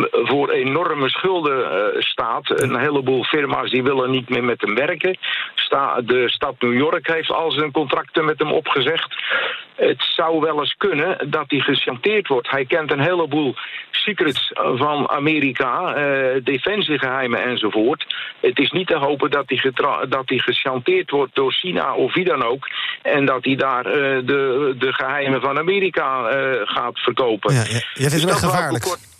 [0.09, 2.61] voor enorme schulden staat.
[2.61, 5.17] Een heleboel firma's die willen niet meer met hem werken.
[6.05, 9.15] De stad New York heeft al zijn contracten met hem opgezegd.
[9.75, 12.49] Het zou wel eens kunnen dat hij gechanteerd wordt.
[12.49, 13.55] Hij kent een heleboel
[13.91, 18.15] secrets van Amerika, uh, defensiegeheimen enzovoort.
[18.39, 19.71] Het is niet te hopen dat hij,
[20.09, 22.67] dat hij gechanteerd wordt door China of wie dan ook.
[23.01, 23.93] En dat hij daar uh,
[24.25, 27.53] de, de geheimen van Amerika uh, gaat verkopen.
[27.53, 27.79] Ja, ja.
[27.93, 29.11] Vindt hem echt gevaarlijk.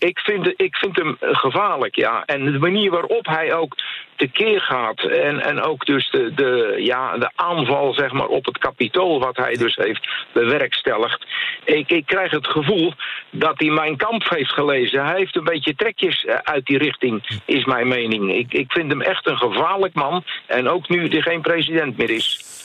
[0.00, 2.22] Ik vind, ik vind hem gevaarlijk, ja.
[2.26, 3.76] En de manier waarop hij ook
[4.16, 5.00] tekeer gaat.
[5.00, 9.36] En, en ook dus de, de, ja, de aanval zeg maar, op het kapitool, wat
[9.36, 11.26] hij dus heeft bewerkstelligd.
[11.64, 12.92] Ik, ik krijg het gevoel
[13.30, 15.04] dat hij mijn kamp heeft gelezen.
[15.04, 18.34] Hij heeft een beetje trekjes uit die richting, is mijn mening.
[18.34, 20.24] Ik, ik vind hem echt een gevaarlijk man.
[20.46, 22.58] En ook nu er geen president meer is.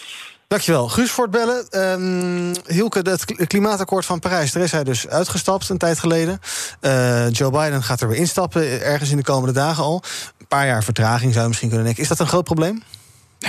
[0.48, 0.90] Dankjewel.
[0.90, 2.56] Guus voor het bellen.
[2.68, 4.52] Hielke, het klimaatakkoord van Parijs...
[4.52, 6.40] daar is hij dus uitgestapt een tijd geleden.
[6.82, 10.04] Uh, Joe Biden gaat er weer instappen, ergens in de komende dagen al.
[10.38, 12.04] Een paar jaar vertraging zou je misschien kunnen denken.
[12.04, 12.84] Is dat een groot probleem?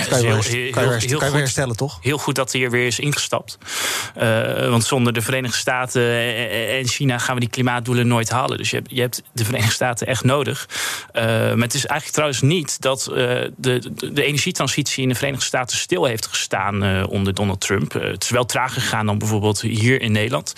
[0.05, 1.97] Kan je, heel, heel, kan je, heel, heel kan je weer herstellen, toch?
[2.01, 3.57] Heel goed dat hij er weer is ingestapt.
[4.17, 6.11] Uh, want zonder de Verenigde Staten
[6.69, 8.57] en China gaan we die klimaatdoelen nooit halen.
[8.57, 10.69] Dus je hebt, je hebt de Verenigde Staten echt nodig.
[11.13, 15.15] Uh, maar het is eigenlijk trouwens niet dat uh, de, de, de, energietransitie in de
[15.15, 17.93] Verenigde Staten stil heeft gestaan onder Donald Trump.
[17.93, 20.53] het is wel trager gegaan dan bijvoorbeeld hier in Nederland.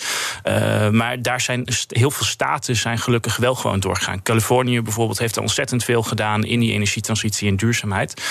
[0.90, 4.22] maar daar zijn heel veel staten zijn gelukkig wel gewoon doorgegaan.
[4.22, 8.22] Californië bijvoorbeeld heeft er ontzettend veel gedaan in die energietransitie en duurzaamheid.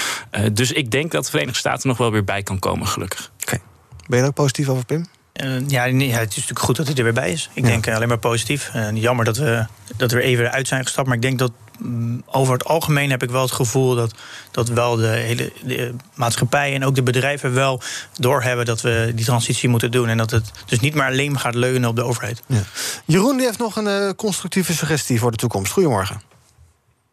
[0.54, 3.32] dus ik denk dat de Verenigde Staten nog wel weer bij kan komen, gelukkig.
[3.34, 3.44] Oké.
[3.44, 3.62] Okay.
[4.08, 5.06] Ben je er ook positief over, Pim?
[5.44, 7.50] Uh, ja, nee, het is natuurlijk goed dat hij er weer bij is.
[7.54, 7.70] Ik ja.
[7.70, 8.72] denk uh, alleen maar positief.
[8.76, 9.66] Uh, jammer dat we,
[9.98, 11.08] dat we er even uit zijn gestapt.
[11.08, 14.14] Maar ik denk dat um, over het algemeen heb ik wel het gevoel dat,
[14.52, 17.82] dat wel de hele de maatschappij en ook de bedrijven wel
[18.20, 20.08] doorhebben dat we die transitie moeten doen.
[20.08, 22.42] En dat het dus niet maar alleen maar gaat leunen op de overheid.
[22.48, 22.62] Ja.
[23.06, 25.72] Jeroen die heeft nog een constructieve suggestie voor de toekomst.
[25.72, 26.22] Goedemorgen.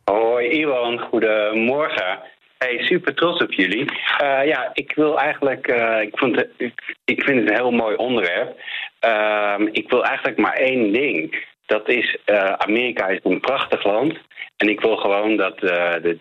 [0.04, 2.18] Hoi Iwan, goedemorgen.
[2.58, 3.84] Hey, super trots op jullie.
[4.22, 5.68] Uh, ja, ik wil eigenlijk.
[5.68, 8.60] Uh, ik, vond het, ik, ik, vind het een heel mooi onderwerp.
[9.04, 11.46] Uh, ik wil eigenlijk maar één ding.
[11.66, 14.18] Dat is: uh, Amerika is een prachtig land.
[14.56, 16.18] En ik wil gewoon dat de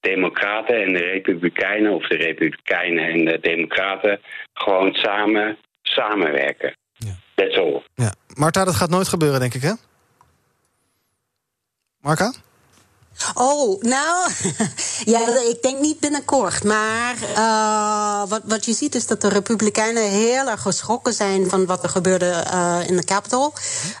[0.00, 4.20] Democraten en de Republikeinen, of de Republikeinen en de Democraten,
[4.52, 6.76] gewoon samen samenwerken.
[6.92, 7.14] Ja.
[7.34, 7.82] That's all.
[7.94, 8.14] Ja.
[8.34, 9.72] Marta, dat gaat nooit gebeuren, denk ik, hè?
[12.00, 12.32] Marka?
[13.34, 14.30] Oh, nou,
[15.04, 16.64] ja, ik denk niet binnenkort.
[16.64, 21.66] Maar uh, wat, wat je ziet is dat de Republikeinen heel erg geschrokken zijn van
[21.66, 23.52] wat er gebeurde uh, in de Capitol.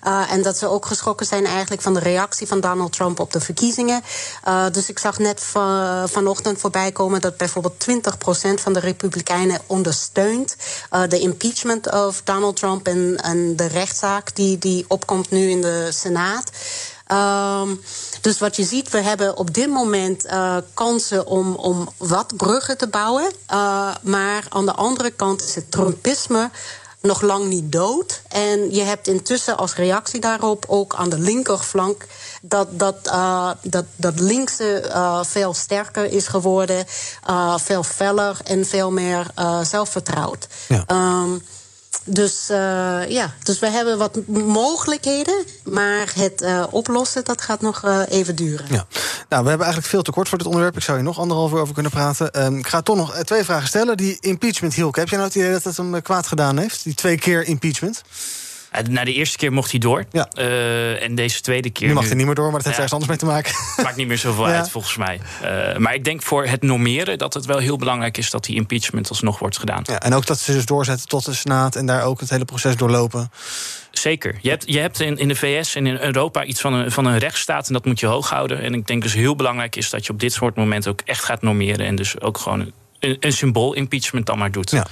[0.06, 3.32] Uh, en dat ze ook geschrokken zijn eigenlijk van de reactie van Donald Trump op
[3.32, 4.02] de verkiezingen.
[4.72, 7.92] dus ik zag net van, vanochtend voorbij komen dat bijvoorbeeld 20%
[8.54, 10.56] van de Republikeinen ondersteunt
[11.08, 15.88] de impeachment of Donald Trump en, en de rechtszaak die, die opkomt nu in de
[15.92, 16.50] Senaat.
[17.12, 17.80] Um,
[18.20, 22.78] dus wat je ziet, we hebben op dit moment uh, kansen om, om wat bruggen
[22.78, 23.32] te bouwen.
[23.52, 26.50] Uh, maar aan de andere kant is het Trumpisme
[27.00, 28.22] nog lang niet dood.
[28.28, 32.06] En je hebt intussen als reactie daarop ook aan de linkerflank
[32.42, 36.86] dat, dat, uh, dat, dat linkse uh, veel sterker is geworden,
[37.30, 39.26] uh, veel feller en veel meer
[39.62, 40.46] zelfvertrouwd.
[40.68, 40.84] Ja.
[41.22, 41.42] Um,
[42.08, 42.56] dus uh,
[43.08, 45.44] ja, dus we hebben wat mogelijkheden.
[45.64, 48.66] Maar het uh, oplossen, dat gaat nog uh, even duren.
[48.70, 48.86] Ja.
[49.28, 50.76] Nou, we hebben eigenlijk veel te kort voor dit onderwerp.
[50.76, 52.44] Ik zou hier nog anderhalf uur over kunnen praten.
[52.44, 53.96] Um, ik ga toch nog twee vragen stellen.
[53.96, 56.84] Die impeachment, Hielk, heb jij nou het idee dat het hem kwaad gedaan heeft?
[56.84, 58.02] Die twee keer impeachment?
[58.88, 60.04] Na de eerste keer mocht hij door.
[60.10, 60.28] Ja.
[60.38, 61.88] Uh, en deze tweede keer.
[61.88, 63.52] Nu mag hij niet meer door, maar dat heeft ja, ergens anders mee te maken.
[63.84, 64.56] Maakt niet meer zoveel ja.
[64.56, 65.20] uit, volgens mij.
[65.42, 68.56] Uh, maar ik denk voor het normeren dat het wel heel belangrijk is dat die
[68.56, 69.82] impeachment alsnog wordt gedaan.
[69.84, 72.44] Ja, en ook dat ze dus doorzetten tot de Senaat en daar ook het hele
[72.44, 73.30] proces doorlopen.
[73.90, 74.38] Zeker.
[74.40, 77.04] Je hebt, je hebt in, in de VS en in Europa iets van een, van
[77.04, 78.60] een rechtsstaat en dat moet je hoog houden.
[78.60, 81.24] En ik denk dus heel belangrijk is dat je op dit soort momenten ook echt
[81.24, 84.70] gaat normeren en dus ook gewoon een, een symbool-impeachment dan maar doet.
[84.70, 84.86] Ja.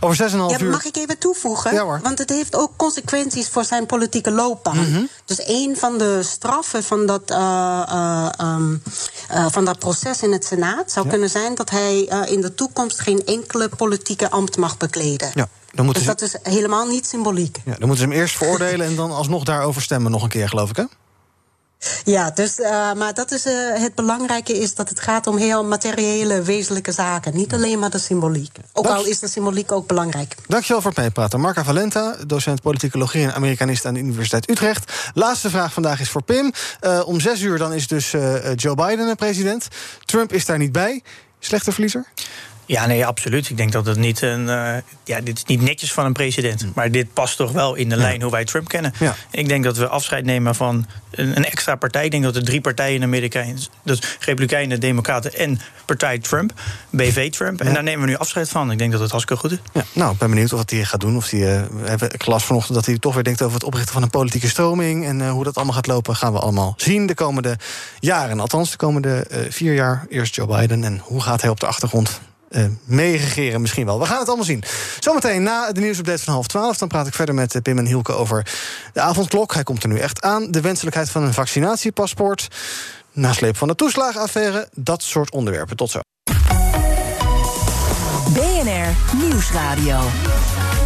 [0.00, 0.70] Over 6,5 Ja, uur.
[0.70, 1.72] mag ik even toevoegen?
[1.74, 2.00] Ja, hoor.
[2.02, 4.90] Want het heeft ook consequenties voor zijn politieke loopbaan.
[4.90, 5.02] Mhm.
[5.24, 8.74] Dus een van de straffen van dat, eh, eh, ehm,
[9.28, 13.00] eh, van dat proces in het Senaat zou kunnen zijn dat hij in de toekomst
[13.00, 15.30] geen enkele politieke ambt mag bekleden.
[15.34, 17.56] Ja, dan moeten, Dus ze, dat is helemaal niet symboliek.
[17.64, 20.48] ja, dan moeten ze hem eerst veroordelen en dan alsnog daarover stemmen nog een keer,
[20.48, 20.84] geloof ik, hè?
[22.04, 25.64] Ja, dus, eh, maar dat is, eh, het belangrijke is dat het gaat om heel
[25.64, 27.36] materiële, wezenlijke zaken.
[27.36, 28.56] Niet alleen maar de symboliek.
[28.72, 30.34] Ook Dank- al is de symboliek ook belangrijk.
[30.46, 31.40] Dankjewel voor het meepraten.
[31.40, 34.92] Marca Valenta, docent politicologie en Amerikanist aan de Universiteit Utrecht.
[35.14, 36.52] Laatste vraag vandaag is voor Pim.
[36.80, 38.10] Eh, om zes uur dan is dus
[38.54, 39.68] Joe Biden de president.
[40.04, 41.02] Trump is daar niet bij.
[41.38, 42.06] Slechte verliezer?
[42.70, 43.50] Ja, nee, absoluut.
[43.50, 44.48] Ik denk dat het niet een.
[44.48, 46.66] eh, ja, dit is niet netjes van een president.
[46.74, 48.92] Maar dit past toch wel in de lijn hoe wij Trump kennen.
[48.98, 49.14] Ja.
[49.30, 52.04] Ik denk dat we afscheid nemen van een, een extra partij.
[52.04, 53.44] Ik denk dat er drie partijen in Amerika.
[53.82, 56.52] Dus Republikeinen, Democraten en partij Trump.
[56.90, 57.60] BV Trump.
[57.60, 58.70] En daar nemen we nu afscheid van.
[58.70, 59.58] Ik denk dat het hartstikke goed is.
[59.72, 61.16] Ja, nou, ik ben benieuwd wat hij gaat doen.
[61.16, 64.02] Of we hebben ik las vanochtend dat hij toch weer denkt over het oprichten van
[64.02, 65.06] een politieke stroming.
[65.06, 67.56] En eh, hoe dat allemaal gaat lopen, gaan we allemaal zien de komende
[67.98, 68.40] jaren.
[68.40, 70.06] Althans, de komende eh, vier jaar.
[70.08, 70.84] Eerst Joe Biden.
[70.84, 73.98] En hoe gaat hij op de achtergrond eh meeregeren misschien wel.
[73.98, 74.62] We gaan het allemaal zien.
[74.98, 76.78] Zometeen na de nieuwsupdate van half twaalf...
[76.78, 78.46] dan praat ik verder met eh, Pim en Hielke over
[78.92, 79.54] de avondklok.
[79.54, 80.50] Hij komt er nu echt aan.
[80.50, 82.48] De wenselijkheid van een vaccinatiepaspoort.
[83.12, 84.68] Nasleep van de toeslagenaffaire.
[84.74, 85.76] Dat soort onderwerpen.
[85.76, 86.00] Tot zo.
[88.32, 89.98] BNR Nieuwsradio.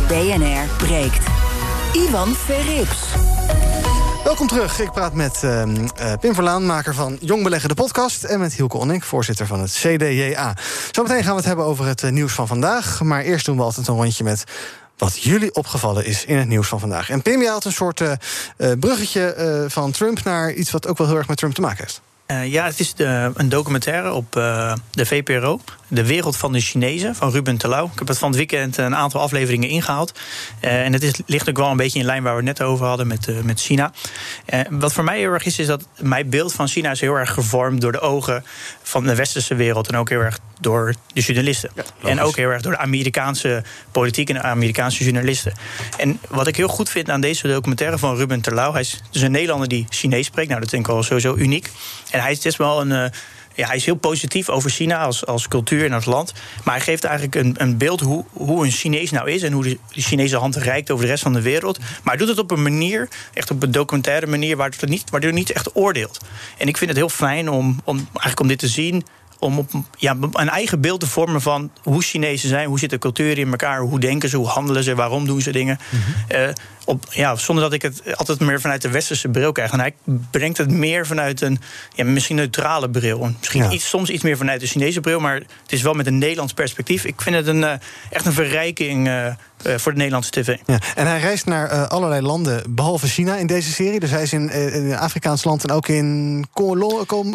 [0.09, 1.27] BNR breekt.
[1.93, 3.34] Ivan Verrips.
[4.25, 4.81] Welkom terug.
[4.81, 8.25] Ik praat met ehm, eh, Pim Verlaan, maker van Jong Beleggen de podcast...
[8.25, 10.57] en met Hielke Onnik, voorzitter van het CDJA.
[10.91, 13.03] Zometeen gaan we het hebben over het eh, nieuws van vandaag.
[13.03, 14.45] Maar eerst doen we altijd een rondje met
[14.97, 17.11] wat jullie opgevallen is in het nieuws van vandaag.
[17.11, 18.13] En Pim, had een soort eh,
[18.81, 20.25] bruggetje van Trump...
[20.25, 22.01] naar iets wat ook wel heel erg met Trump te maken heeft.
[22.27, 25.61] Eh, ja, het is de, een documentaire op eh, de VPRO.
[25.89, 27.91] De Wereld van de Chinezen van Ruben Telau.
[27.93, 30.13] Ik heb het van het weekend een aantal afleveringen ingehaald.
[30.61, 32.69] Eh, en het is, ligt ook wel een beetje in lijn waar we het net
[32.69, 33.93] over hadden met, eh, met China.
[34.45, 37.15] Eh, wat voor mij heel erg is, is dat mijn beeld van China is heel
[37.15, 38.45] erg gevormd door de ogen
[38.83, 39.89] van de westerse wereld.
[39.89, 41.71] En ook heel erg door de journalisten.
[42.03, 45.53] en ook heel erg door de Amerikaanse politiek en de Amerikaanse journalisten.
[45.99, 48.73] En wat ik heel goed vind aan deze documentaire van Ruben Terlouw...
[48.73, 50.49] hij is dus een Nederlander die Chinees spreekt.
[50.49, 51.71] Nou, dat vind ik wel sowieso uniek.
[52.11, 52.93] En hij is best wel een...
[52.93, 53.11] eh,
[53.55, 56.33] ja, hij is heel positief over China als, als cultuur en als land.
[56.65, 59.43] Maar hij geeft eigenlijk een, een beeld hoe, hoe een Chinees nou is...
[59.43, 61.79] en hoe de, de Chinese hand reikt over de rest van de wereld.
[61.79, 64.57] Maar hij doet het op een manier, echt op een documentaire manier...
[64.57, 66.21] waardoor het niet, waardoor hij niet echt oordeelt.
[66.59, 69.05] En ik vind het heel fijn om, om, eigenlijk om dit te zien
[69.39, 72.99] om op ja, een eigen beeld te vormen van hoe Chinezen zijn, hoe zit de
[72.99, 75.79] cultuur in elkaar, hoe denken ze, hoe handelen ze, waarom doen ze dingen.
[76.29, 76.49] Eh,
[76.85, 79.73] op, ja, zonder dat ik het altijd meer vanuit de westerse bril krijg.
[79.73, 79.95] En hij
[80.31, 81.59] brengt het meer vanuit een
[81.95, 83.33] ja, misschien neutrale bril.
[83.39, 83.71] Misschien Ja.
[83.71, 86.53] iets, soms iets meer vanuit de Chinese bril, maar het is wel met een Nederlands
[86.53, 87.05] perspectief.
[87.05, 87.73] Ik vind het een, eh,
[88.11, 89.35] echt een verrijking eh, eh,
[89.77, 90.57] voor de Nederlandse tv.
[90.67, 94.01] Ja, en hij reist naar allerlei landen, behalve China in deze serie.
[94.01, 96.47] Dus hij is in, in een Afrikaans land en ook in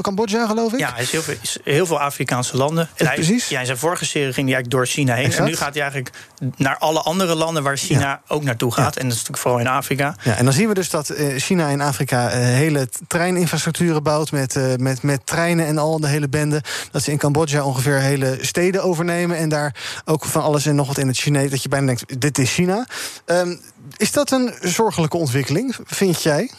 [0.01, 0.79] Cambodja, geloof ik.
[0.79, 2.89] Ja, hij is heel veel, is heel veel Afrikaanse landen.
[2.95, 3.49] En hij, precies.
[3.49, 5.25] Ja, in zijn vorige serie ging hij eigenlijk door China heen.
[5.25, 5.43] Exact.
[5.43, 6.15] En nu gaat hij eigenlijk
[6.55, 8.95] naar alle andere landen waar China ook naartoe gaat.
[8.95, 10.15] En dat is natuurlijk vooral in Afrika.
[10.23, 14.31] Ja, en dan zien we dus dat eh, China in Afrika eh, hele treininfrastructuren bouwt
[14.31, 16.63] met, eh, met, met treinen en al de hele bende.
[16.91, 19.75] Dat ze in Cambodja ongeveer hele steden overnemen en daar
[20.05, 21.49] ook van alles en nog wat in het Chinees.
[21.49, 22.87] Dat je bijna denkt, dit is China.
[23.25, 23.55] Ehm,
[23.97, 26.51] is dat een zorgelijke ontwikkeling, vind jij?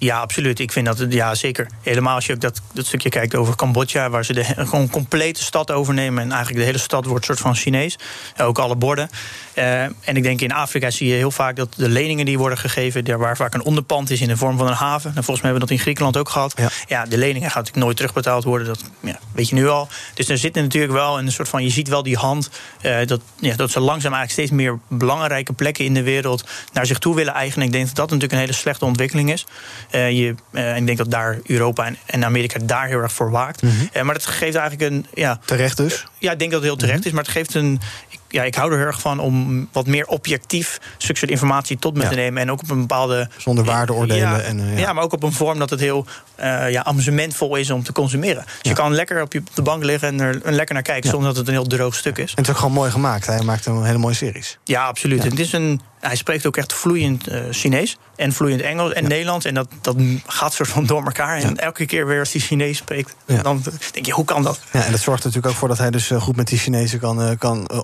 [0.00, 0.58] Ja, absoluut.
[0.58, 1.66] Ik vind dat, ja, zeker.
[1.82, 5.42] Helemaal als je ook dat, dat stukje kijkt over Cambodja, waar ze de gewoon complete
[5.42, 6.22] stad overnemen.
[6.22, 7.98] En eigenlijk de hele stad wordt een soort van Chinees.
[8.38, 9.10] Ook alle borden.
[9.54, 12.58] Eh, en ik denk in Afrika zie je heel vaak dat de leningen die worden
[12.58, 15.12] gegeven, daar waar vaak een onderpand is in de vorm van een haven.
[15.14, 16.54] En volgens mij hebben we dat in Griekenland ook gehad.
[16.86, 18.66] Ja, de leningen gaan natuurlijk nooit terugbetaald worden.
[18.66, 19.88] Dat ja, weet je nu al.
[20.14, 23.20] Dus er zit natuurlijk wel een soort van, je ziet wel die hand, eh, dat,
[23.38, 27.14] ja, dat ze langzaam eigenlijk steeds meer belangrijke plekken in de wereld naar zich toe
[27.14, 27.66] willen eigenen.
[27.66, 29.46] Ik denk dat dat natuurlijk een hele slechte ontwikkeling is.
[29.90, 33.30] Eh, je, eh, ik denk dat daar Europa en, en Amerika daar heel erg voor
[33.30, 33.62] waakt.
[33.92, 35.06] Eh, maar dat geeft eigenlijk een.
[35.14, 36.06] Ja, Terecht dus.
[36.18, 37.80] ja, ik denk dat het heel terecht is, maar het geeft een.
[38.30, 41.94] Ik- Ja, ik hou er heel erg van om wat meer objectief soort informatie tot
[41.96, 42.08] me Ja.
[42.08, 42.42] te nemen.
[42.42, 43.28] En ook op een bepaalde.
[43.36, 44.18] Zonder waardeoordelen.
[44.30, 44.78] Ja, en, eh, ja.
[44.78, 44.92] ja.
[44.92, 48.44] maar ook op een vorm dat het heel eh, ja, amusementvol is om te consumeren.
[48.44, 50.82] Dus je kan lekker op, je, op de bank liggen en er en lekker naar
[50.82, 52.30] kijken zonder dat het een heel droog stuk is.
[52.30, 53.26] En het is ook gewoon mooi gemaakt.
[53.26, 54.58] Hij maakt een hele mooie series.
[54.64, 55.22] Ja, absoluut.
[55.22, 59.44] Het is een, hij spreekt ook echt vloeiend eh, Chinees en vloeiend Engels en Nederlands.
[59.46, 61.36] En dat, dat gaat soort van door elkaar.
[61.38, 63.62] En elke keer weer als hij Chinees spreekt, dan
[63.92, 64.60] denk je, hoe kan dat?
[64.72, 66.98] Ja, en dat zorgt er natuurlijk ook voor dat hij dus goed met die Chinezen
[66.98, 67.78] kan, kan eh,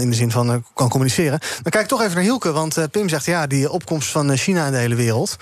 [0.00, 1.38] In de zin van eh, kan communiceren.
[1.62, 2.52] Dan kijk toch even naar Hielke.
[2.52, 5.36] Want eh, Pim zegt ja, die opkomst van eh, China in de hele wereld.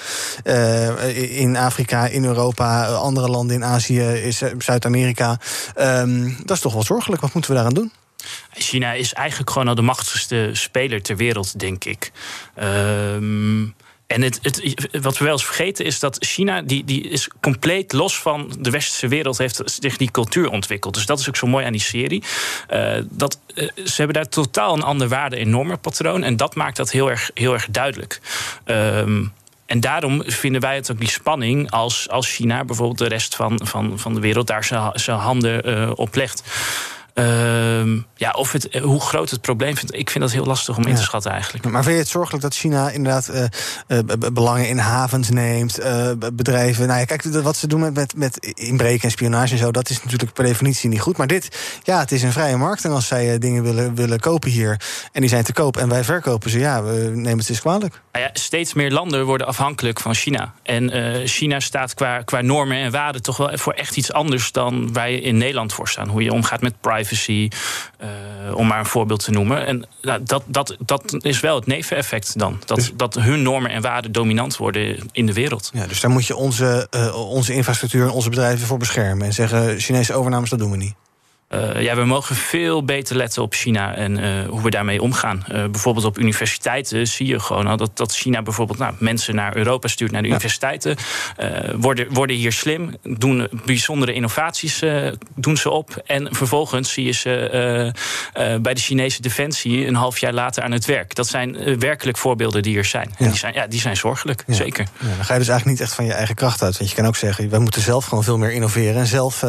[1.28, 5.38] in Afrika, in Europa, andere landen in Azië, Zuid-Amerika.
[5.74, 7.22] ehm, dat is toch wel zorgelijk.
[7.22, 7.92] Wat moeten we daaraan doen?
[8.52, 12.12] China is eigenlijk gewoon al de machtigste speler ter wereld, denk ik.
[12.54, 13.62] Ehm
[14.10, 17.92] en het, het, wat we wel eens vergeten is dat China, die, die is compleet
[17.92, 20.94] los van de westerse wereld, heeft zich die cultuur ontwikkeld.
[20.94, 22.22] Dus dat is ook zo mooi aan die serie.
[22.70, 26.22] Uh, dat, uh, ze hebben daar totaal een ander waarde- en normenpatroon.
[26.22, 28.20] En dat maakt dat heel erg, heel erg duidelijk.
[28.64, 29.32] Um,
[29.66, 33.60] en daarom vinden wij het ook die spanning als, als China bijvoorbeeld de rest van,
[33.64, 36.42] van, van de wereld daar zijn handen uh, op legt.
[37.14, 40.86] Uh, ja, of het, hoe groot het probleem vindt, ik vind dat heel lastig om
[40.86, 41.64] in te schatten eigenlijk.
[41.64, 43.44] Maar vind je het zorgelijk dat China inderdaad uh,
[43.88, 43.98] uh,
[44.32, 46.86] belangen in havens neemt, uh, bedrijven?
[46.86, 49.90] Nou ja, kijk, wat ze doen met, met, met inbreken en spionage en zo, dat
[49.90, 51.16] is natuurlijk per definitie niet goed.
[51.16, 52.84] Maar dit, ja, het is een vrije markt.
[52.84, 54.80] En als zij dingen willen, willen kopen hier
[55.12, 58.00] en die zijn te koop en wij verkopen ze, ja, we nemen het eens kwalijk.
[58.12, 60.54] Nou ja, steeds meer landen worden afhankelijk van China.
[60.62, 60.90] En
[61.28, 65.14] China staat qua, qua normen en waarden toch wel voor echt iets anders dan wij
[65.14, 66.08] in Nederland voor staan.
[66.08, 69.66] Hoe je omgaat met privacy, uh, om maar een voorbeeld te noemen.
[69.66, 72.60] En nou, dat, dat, dat is wel het neveneffect dan.
[72.66, 75.70] Dat, dus, dat hun normen en waarden dominant worden in de wereld.
[75.74, 79.26] Ja, dus daar moet je onze, uh, onze infrastructuur en onze bedrijven voor beschermen.
[79.26, 80.94] En zeggen, Chinese overnames, dat doen we niet.
[81.54, 85.44] Uh, ja, we mogen veel beter letten op China en uh, hoe we daarmee omgaan.
[85.48, 89.88] Uh, bijvoorbeeld op universiteiten zie je gewoon dat, dat China bijvoorbeeld nou, mensen naar Europa
[89.88, 90.34] stuurt, naar de ja.
[90.34, 90.96] universiteiten.
[91.74, 94.82] worden, worden hier slim, doen bijzondere innovaties
[95.34, 96.02] doen ze op.
[96.06, 97.92] En vervolgens zie je ze
[98.62, 101.14] bij de Chinese defensie een half jaar later aan het werk.
[101.14, 103.08] Dat zijn werkelijk voorbeelden die er zijn.
[103.10, 103.24] Ja.
[103.24, 104.54] En die zijn, ja, die zijn zorgelijk, ja.
[104.54, 104.86] zeker.
[104.98, 106.78] dan ga je dus eigenlijk niet echt van je eigen kracht uit.
[106.78, 109.44] Want je kan ook zeggen, wij moeten zelf gewoon veel meer innoveren en zelf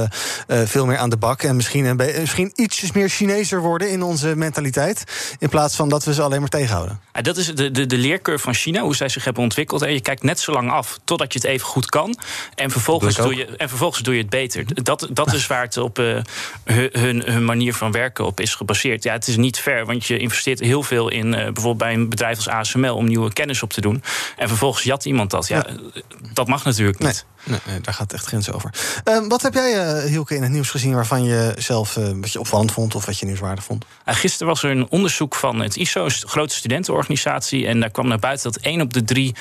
[0.47, 1.43] veel meer aan de bak.
[1.43, 5.03] En misschien misschien ietsjes meer Chinezer worden in onze mentaliteit.
[5.39, 6.99] In plaats van dat we ze alleen maar tegenhouden.
[7.13, 9.81] Ja, dat is de, de, de leercurve van China, hoe zij zich hebben ontwikkeld.
[9.81, 12.17] En je kijkt net zo lang af totdat je het even goed kan.
[12.55, 14.83] En vervolgens, doe, je, en vervolgens doe je het beter.
[14.83, 16.17] Dat, dat is waar het op uh,
[16.63, 19.03] hun, hun manier van werken op is gebaseerd.
[19.03, 22.09] Ja, het is niet fair, want je investeert heel veel in uh, bijvoorbeeld bij een
[22.09, 24.03] bedrijf als ASML om nieuwe kennis op te doen.
[24.37, 25.47] En vervolgens jat iemand dat.
[25.47, 26.01] Ja, ja.
[26.33, 27.07] dat mag natuurlijk niet.
[27.07, 28.73] Nee, nee, daar gaat echt grens over.
[29.05, 32.31] Uh, wat heb jij, uh, Hielke, in het nieuws gezien waarvan je zelf uh, wat
[32.31, 33.85] je opvallend vond of wat je nieuwswaardig vond?
[34.05, 37.67] gisteren was er een onderzoek van het ISO, een grote studentenorganisatie.
[37.67, 39.35] En daar kwam naar buiten dat één op de drie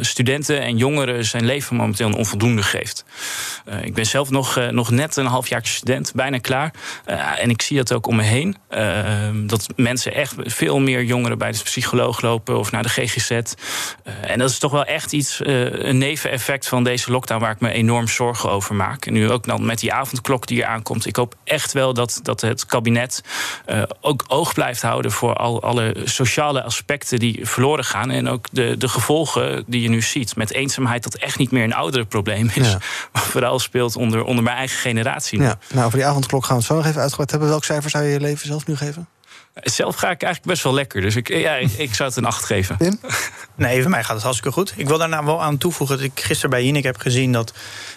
[0.00, 3.04] studenten en jongeren zijn leven momenteel een onvoldoende geeft.
[3.82, 6.72] ik ben zelf nog, nog net een halfjaartje student, bijna klaar.
[7.38, 8.56] en ik zie dat ook om me heen.
[8.68, 13.30] Ehm, dat mensen echt veel meer jongeren bij de psycholoog lopen of naar de GGZ.
[14.20, 17.70] en dat is toch wel echt iets, een neveneffect van deze lockdown waar ik me
[17.70, 19.06] enorm zorgen over maak.
[19.06, 21.06] En nu ook dan met die avondklok die er aankomt.
[21.06, 23.22] Ik hoop echt wel dat, dat het kabinet
[23.66, 28.10] uh, ook oog blijft houden voor al, alle sociale aspecten die verloren gaan.
[28.10, 30.36] En ook de, de gevolgen die je nu ziet.
[30.36, 32.70] Met eenzaamheid dat echt niet meer een oudere probleem is.
[32.70, 32.78] Ja.
[33.12, 35.40] Maar vooral speelt onder, onder mijn eigen generatie.
[35.40, 37.48] Ja, nou, voor die avondklok gaan we het zo nog even uitgebreid hebben.
[37.48, 39.08] Welk cijfer zou je je leven zelf nu geven?
[39.54, 41.00] Zelf ga ik eigenlijk best wel lekker.
[41.00, 42.76] Dus ik, ja, ik zou het een 8 geven.
[42.78, 43.00] Tim?
[43.54, 44.72] Nee, voor mij gaat het hartstikke goed.
[44.76, 47.52] Ik wil daarna wel aan toevoegen dat ik gisteren bij Jinek heb gezien dat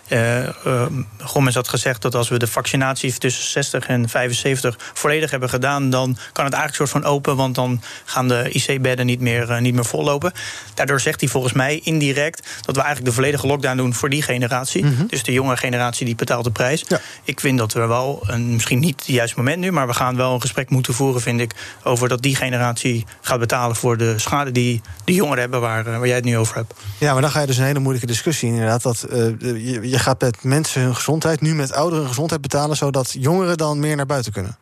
[0.10, 0.86] uh, uh,
[1.17, 5.89] Gomez had gezegd dat als we de vaccinatie tussen 60 en 75 volledig hebben gedaan,
[5.89, 9.58] dan kan het eigenlijk soort van open, want dan gaan de IC-bedden niet meer, uh,
[9.60, 10.32] niet meer vollopen.
[10.74, 14.22] Daardoor zegt hij volgens mij indirect dat we eigenlijk de volledige lockdown doen voor die
[14.22, 14.86] generatie.
[14.86, 15.08] Mm -hmm.
[15.08, 16.84] Dus de jonge generatie die betaalt de prijs.
[16.88, 17.00] Ja.
[17.24, 20.15] Ik vind dat we wel, een, misschien niet het juiste moment nu, maar we gaan
[20.15, 24.20] wel een gesprek moeten voeren, vind ik, over dat die generatie gaat betalen voor de
[24.20, 26.74] schade die de jongeren hebben waar, waar jij het nu over hebt.
[26.98, 28.82] Ja, maar dan ga je dus een hele moeilijke discussie inderdaad.
[28.82, 29.06] Dat,
[29.39, 33.57] je, je gaat met mensen hun gezondheid, nu met ouderen hun gezondheid betalen, zodat jongeren
[33.57, 34.57] dan meer naar buiten kunnen.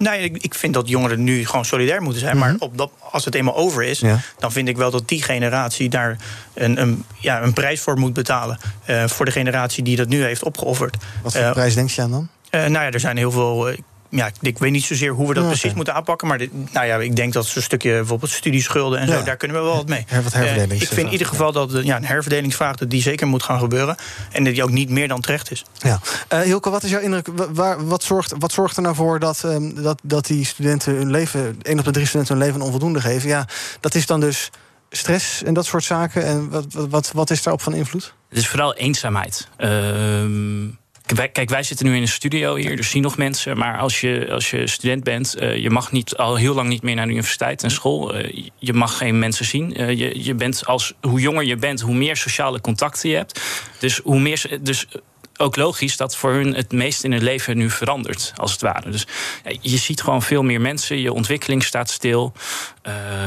[0.00, 2.36] Nee, ik, ik vind dat jongeren nu gewoon solidair moeten zijn.
[2.36, 2.50] Mm -hmm.
[2.50, 4.18] Maar op dat, als het eenmaal over is, ja.
[4.38, 6.16] dan vind ik wel dat die generatie daar
[6.54, 8.58] een, een, ja, een prijs voor moet betalen.
[8.86, 10.96] Uh, voor de generatie die dat nu heeft opgeofferd.
[11.22, 12.28] Wat voor uh, prijs denk je aan dan?
[12.50, 13.74] Uh, nou ja, er zijn heel veel
[14.10, 15.76] ja, ik weet niet zozeer hoe we dat ja, precies okay.
[15.76, 16.28] moeten aanpakken.
[16.28, 19.18] Maar dit, nou ja, ik denk dat zo'n stukje bijvoorbeeld studieschulden en ja.
[19.18, 20.04] zo, daar kunnen we wel wat mee.
[20.06, 20.72] Her, wat herverdeling.
[20.72, 23.58] Uh, ik vind in ieder geval dat ja, een herverdelingsvraag dat die zeker moet gaan
[23.58, 23.96] gebeuren.
[24.32, 25.64] En dat die ook niet meer dan terecht is.
[25.78, 26.00] Ja.
[26.32, 27.28] Uh, Hilke, wat is jouw indruk?
[27.52, 31.10] Waar, wat, zorgt, wat zorgt er nou voor dat, um, dat, dat die studenten hun
[31.10, 33.28] leven, één op de drie studenten hun leven onvoldoende geven?
[33.28, 33.46] Ja,
[33.80, 34.50] dat is dan dus
[34.90, 36.24] stress en dat soort zaken.
[36.24, 38.14] En wat, wat, wat is daarop van invloed?
[38.28, 39.48] Het is vooral eenzaamheid.
[39.58, 39.68] Uh,
[41.14, 43.58] Kijk, wij zitten nu in een studio hier, dus zien nog mensen.
[43.58, 46.82] Maar als je, als je student bent, uh, je mag niet, al heel lang niet
[46.82, 48.16] meer naar de universiteit en school.
[48.16, 49.80] Uh, je mag geen mensen zien.
[49.80, 53.40] Uh, je, je bent als, hoe jonger je bent, hoe meer sociale contacten je hebt.
[53.78, 54.58] Dus hoe meer.
[54.60, 54.86] Dus,
[55.36, 58.90] ook logisch dat voor hun het meest in hun leven nu verandert, als het ware.
[58.90, 59.06] Dus
[59.60, 62.32] je ziet gewoon veel meer mensen, je ontwikkeling staat stil.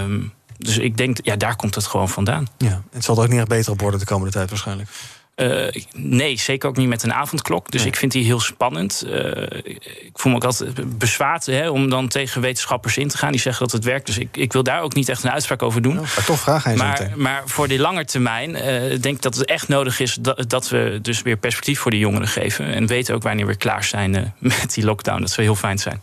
[0.02, 2.48] Um, dus ik denk, ja, daar komt het gewoon vandaan.
[2.58, 4.90] Ja, het zal er ook niet echt beter op worden de komende tijd waarschijnlijk.
[5.36, 7.72] Uh, nee, zeker ook niet met een avondklok.
[7.72, 9.04] Dus ik vind die heel spannend.
[9.08, 13.32] Uh, ik voel me ook altijd bezwaard hè, om dan tegen wetenschappers in te gaan
[13.32, 14.06] die zeggen dat het werkt.
[14.06, 16.00] Dus ik, ik wil daar ook niet echt een uitspraak over doen.
[16.00, 18.62] Oh, maar toch vraag hij maar, maar voor die lange termijn uh,
[19.02, 22.00] denk ik dat het echt nodig is dat, dat, we dus weer perspectief voor de
[22.00, 22.66] jongeren geven.
[22.66, 25.20] En weten ook wanneer we klaar zijn met die lockdown.
[25.22, 26.02] Dat zou heel fijn zijn.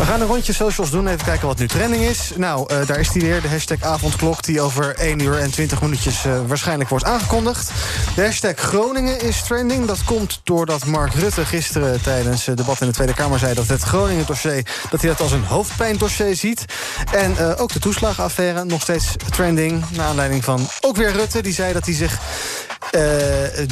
[0.00, 2.32] We gaan een rondje socials doen, even kijken wat nu trending is.
[2.36, 4.42] Nou, uh, daar is die weer, de hashtag avondklok...
[4.42, 7.70] die over 1 uur en 20 minuutjes uh, waarschijnlijk wordt aangekondigd.
[8.14, 9.86] De hashtag Groningen is trending.
[9.86, 13.38] Dat komt doordat Mark Rutte gisteren tijdens het debat in de Tweede Kamer...
[13.38, 16.64] zei dat het Groningen-dossier dat hij dat als een hoofdpijndossier ziet.
[17.12, 19.84] En uh, ook de toeslagenaffaire, nog steeds trending.
[19.90, 22.18] Naar aanleiding van ook weer Rutte, die zei dat hij zich...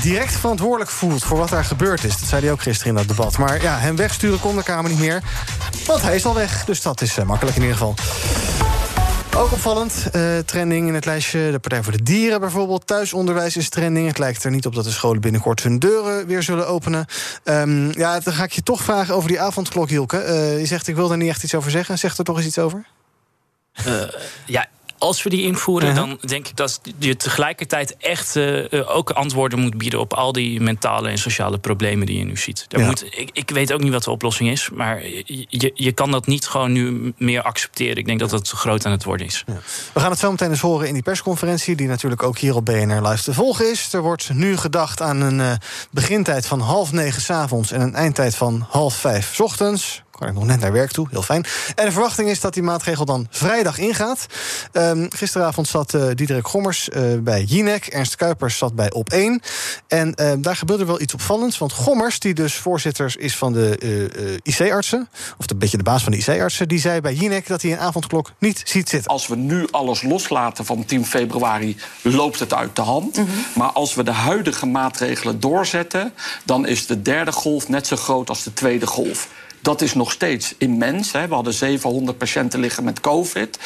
[0.02, 2.18] Direct verantwoordelijk voelt voor wat daar gebeurd is.
[2.18, 3.38] Dat zei hij ook gisteren in dat debat.
[3.38, 5.22] Maar ja, hem wegsturen kon de Kamer niet meer.
[5.86, 7.94] Want hij al weg, dus dat is uh, makkelijk in ieder geval.
[9.36, 11.50] Ook opvallend, uh, trending in het lijstje.
[11.50, 12.86] De Partij voor de Dieren bijvoorbeeld.
[12.86, 14.06] Thuisonderwijs is trending.
[14.06, 17.06] Het lijkt er niet op dat de scholen binnenkort hun deuren weer zullen openen.
[17.44, 20.24] Um, ja, dan ga ik je toch vragen over die avondklok, Hielke.
[20.24, 21.98] Uh, je zegt, ik wil er niet echt iets over zeggen.
[21.98, 22.86] Zegt er toch eens iets over?
[24.46, 24.66] ja,
[24.98, 29.78] als we die invoeren, dan denk ik dat je tegelijkertijd echt uh, ook antwoorden moet
[29.78, 32.64] bieden op al die mentale en sociale problemen die je nu ziet.
[32.68, 36.10] Daar moet, ik, ik, weet ook niet wat de oplossing is, maar je, je kan
[36.10, 37.96] dat niet gewoon nu meer accepteren.
[37.96, 39.44] Ik denk dat dat groot aan het worden is.
[39.46, 39.60] Ja.
[39.92, 42.64] We gaan het zo meteen eens horen in die persconferentie, die natuurlijk ook hier op
[42.64, 43.92] BNR Live te volgen is.
[43.92, 45.52] Er wordt nu gedacht aan een uh,
[45.90, 50.28] begintijd van half negen s avonds en een eindtijd van half vijf s ochtends kan
[50.28, 51.44] ik nog net naar werk toe, heel fijn.
[51.74, 54.26] En de verwachting is dat die maatregel dan vrijdag ingaat.
[54.72, 57.86] Um, gisteravond zat uh, Diederik Gommers uh, bij Jinek.
[57.86, 59.44] Ernst Kuipers zat bij Op1.
[59.88, 61.58] En uh, daar gebeurde wel iets opvallends.
[61.58, 65.08] Want Gommers, die dus voorzitter is van de IC-artsen...
[65.38, 66.68] of een beetje de baas van de IC-artsen...
[66.68, 69.10] die zei bij Jinek dat hij een avondklok niet ziet zitten.
[69.10, 71.76] Als we nu alles loslaten van 10 februari...
[72.02, 73.16] loopt het uit de hand.
[73.16, 73.44] Mm -hmm.
[73.54, 76.12] Maar als we de huidige maatregelen doorzetten...
[76.44, 79.28] dan is de derde golf net zo groot als de tweede golf.
[79.60, 81.12] Dat is nog steeds immens.
[81.12, 81.28] Hè.
[81.28, 83.58] We hadden 700 patiënten liggen met COVID.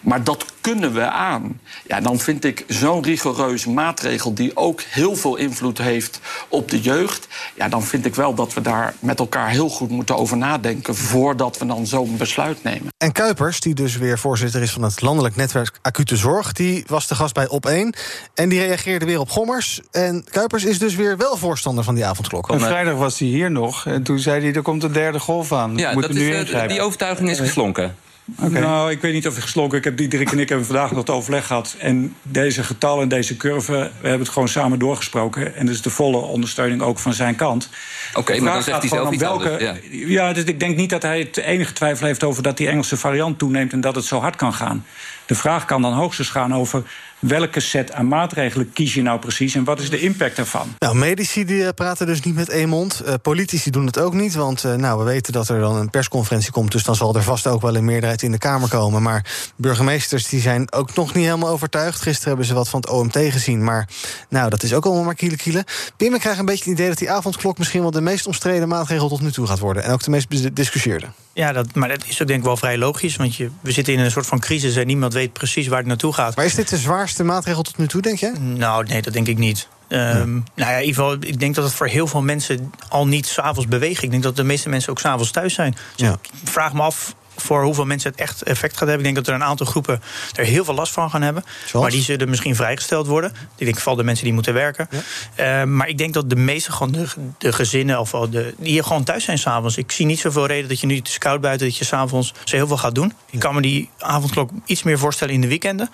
[0.00, 1.60] Maar dat kunnen we aan.
[1.86, 4.34] Ja, dan vind ik zo'n rigoureuze maatregel...
[4.34, 7.28] die ook heel veel invloed heeft op de jeugd...
[7.54, 10.94] Ja, dan vind ik wel dat we daar met elkaar heel goed moeten over nadenken...
[10.94, 12.88] voordat we dan zo'n besluit nemen.
[12.98, 16.52] En Kuipers, die dus weer voorzitter is van het Landelijk Netwerk Acute Zorg...
[16.52, 17.98] die was de gast bij Op1
[18.34, 19.80] en die reageerde weer op Gommers.
[19.90, 22.50] En Kuipers is dus weer wel voorstander van die avondklok.
[22.50, 24.54] En vrijdag was hij hier nog en toen zei hij...
[24.54, 25.76] er komt een derde golf aan.
[25.76, 27.96] Ja, dat nu is, uh, die overtuiging is geslonken.
[28.38, 28.60] Okay.
[28.60, 29.78] Nou, ik weet niet of hij geslonken.
[29.78, 31.74] Ik heb Diederik en ik hebben vandaag nog het overleg gehad.
[31.78, 35.56] En deze getallen en deze curve, we hebben het gewoon samen doorgesproken.
[35.56, 37.68] En dus de volle ondersteuning ook van zijn kant.
[38.08, 40.76] Oké, okay, maar dan zegt hij zelf iets welke, anders, Ja, ja dus ik denk
[40.76, 43.94] niet dat hij het enige twijfel heeft over dat die Engelse variant toeneemt en dat
[43.94, 44.84] het zo hard kan gaan.
[45.26, 46.82] De vraag kan dan hoogstens gaan over
[47.20, 50.74] welke set aan maatregelen kies je nou precies en wat is de impact daarvan?
[50.78, 53.02] Nou, medici die praten dus niet met één mond.
[53.06, 55.90] Uh, politici doen het ook niet, want uh, nou, we weten dat er dan een
[55.90, 59.02] persconferentie komt, dus dan zal er vast ook wel een meerderheid in de Kamer komen.
[59.02, 62.00] Maar burgemeesters die zijn ook nog niet helemaal overtuigd.
[62.00, 63.88] Gisteren hebben ze wat van het OMT gezien, maar
[64.28, 65.64] nou, dat is ook allemaal maar kiele kiele.
[65.96, 68.68] Pim, ik krijg een beetje het idee dat die avondklok misschien wel de meest omstreden
[68.68, 71.06] maatregel tot nu toe gaat worden en ook de meest gediscussieerde.
[71.32, 73.92] Ja, dat, maar dat is ook denk ik wel vrij logisch, want je, we zitten
[73.92, 76.36] in een soort van crisis en niemand weet precies waar het naartoe gaat.
[76.36, 78.32] Maar is dit de zwaarste maatregel tot nu toe, denk je?
[78.38, 79.68] Nou, nee, dat denk ik niet.
[79.88, 80.24] Um, ja.
[80.24, 83.26] Nou ja, in ieder geval, ik denk dat het voor heel veel mensen al niet
[83.26, 84.02] s'avonds beweegt.
[84.02, 85.70] Ik denk dat de meeste mensen ook s'avonds thuis zijn.
[85.96, 86.12] Dus ja.
[86.12, 89.06] ik vraag me af voor hoeveel mensen het echt effect gaat hebben.
[89.06, 90.02] Ik denk dat er een aantal groepen
[90.34, 91.44] er heel veel last van gaan hebben.
[91.66, 91.84] Zoals?
[91.84, 93.32] Maar die zullen misschien vrijgesteld worden.
[93.56, 94.88] Ik denk vooral de mensen die moeten werken.
[95.36, 95.62] Ja.
[95.62, 97.06] Uh, maar ik denk dat de meeste gewoon de,
[97.38, 99.76] de gezinnen of de, die hier gewoon thuis zijn s'avonds.
[99.76, 102.56] Ik zie niet zoveel reden dat je nu te koud buiten dat je s'avonds zo
[102.56, 103.12] heel veel gaat doen.
[103.30, 105.90] Ik kan me die avondklok iets meer voorstellen in de weekenden.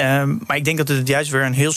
[0.00, 1.72] Uh, maar ik denk dat het juist weer een heel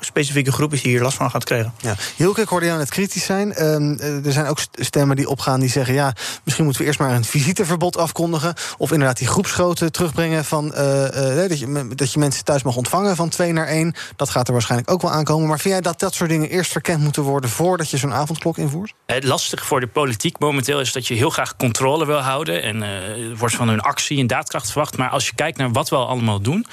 [0.00, 1.72] specifieke groep is die hier last van gaat krijgen.
[1.80, 1.94] Ja.
[2.16, 3.48] Hielke, ik hoorde jou net kritisch zijn.
[3.48, 5.94] Uh, er zijn ook stemmen die opgaan die zeggen...
[5.94, 8.41] ja, misschien moeten we eerst maar een visiteverbod afkondigen.
[8.78, 12.76] Of inderdaad die groepsgrootte terugbrengen van uh, uh, dat, je, dat je mensen thuis mag
[12.76, 13.94] ontvangen van twee naar één.
[14.16, 15.48] Dat gaat er waarschijnlijk ook wel aankomen.
[15.48, 18.58] Maar vind jij dat dat soort dingen eerst verkend moeten worden voordat je zo'n avondklok
[18.58, 18.92] invoert?
[19.06, 22.62] Het lastige voor de politiek momenteel is dat je heel graag controle wil houden.
[22.62, 24.96] En uh, wordt van hun actie en daadkracht verwacht.
[24.96, 26.66] Maar als je kijkt naar wat we allemaal doen,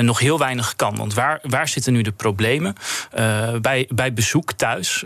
[0.00, 0.96] nog heel weinig kan.
[0.96, 2.74] Want waar, waar zitten nu de problemen?
[3.60, 5.04] bij, bij bezoek thuis,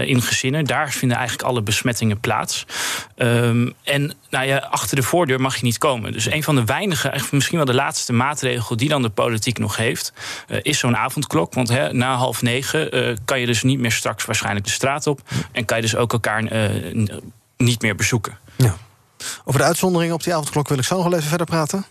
[0.00, 2.66] in gezinnen, daar vinden eigenlijk alle besmettingen plaats.
[3.16, 6.12] Um, en nou ja, achter de voordeur mag je niet komen.
[6.12, 9.76] Dus een van de weinige, misschien wel de laatste maatregel die dan de politiek nog
[9.76, 10.12] heeft,
[10.48, 11.54] uh, is zo'n avondklok.
[11.54, 15.06] Want hè, na half negen uh, kan je dus niet meer straks waarschijnlijk de straat
[15.06, 15.20] op.
[15.52, 17.06] En kan je dus ook elkaar uh,
[17.56, 18.38] niet meer bezoeken.
[18.56, 18.76] Ja.
[19.44, 21.84] Over de uitzonderingen op die avondklok wil ik zo nog wel even verder praten.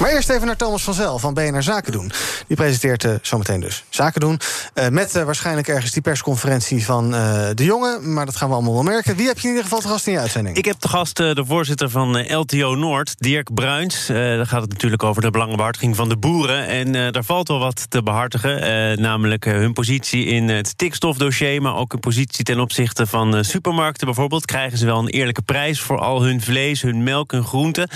[0.00, 2.12] Maar eerst even naar Thomas van Zel van BNR Zaken doen.
[2.46, 4.40] Die presenteert uh, zometeen dus Zaken doen.
[4.74, 7.10] Uh, met uh, waarschijnlijk ergens die persconferentie van
[7.54, 8.12] de jongen.
[8.12, 9.16] Maar dat gaan we allemaal wel merken.
[9.16, 10.56] Wie heb je in ieder geval te gast in je uitzending?
[10.56, 14.06] Ik heb te gast de voorzitter van LTO Noord, Dirk Bruins.
[14.06, 16.66] daar gaat het natuurlijk over de belangenbehartiging van de boeren.
[16.66, 19.00] En daar valt wel wat te behartigen.
[19.00, 21.62] namelijk hun positie in het stikstofdossier.
[21.62, 24.44] Maar ook hun positie ten opzichte van supermarkten bijvoorbeeld.
[24.44, 27.88] Krijgen ze wel een eerlijke prijs voor al hun vlees, hun melk, hun groenten?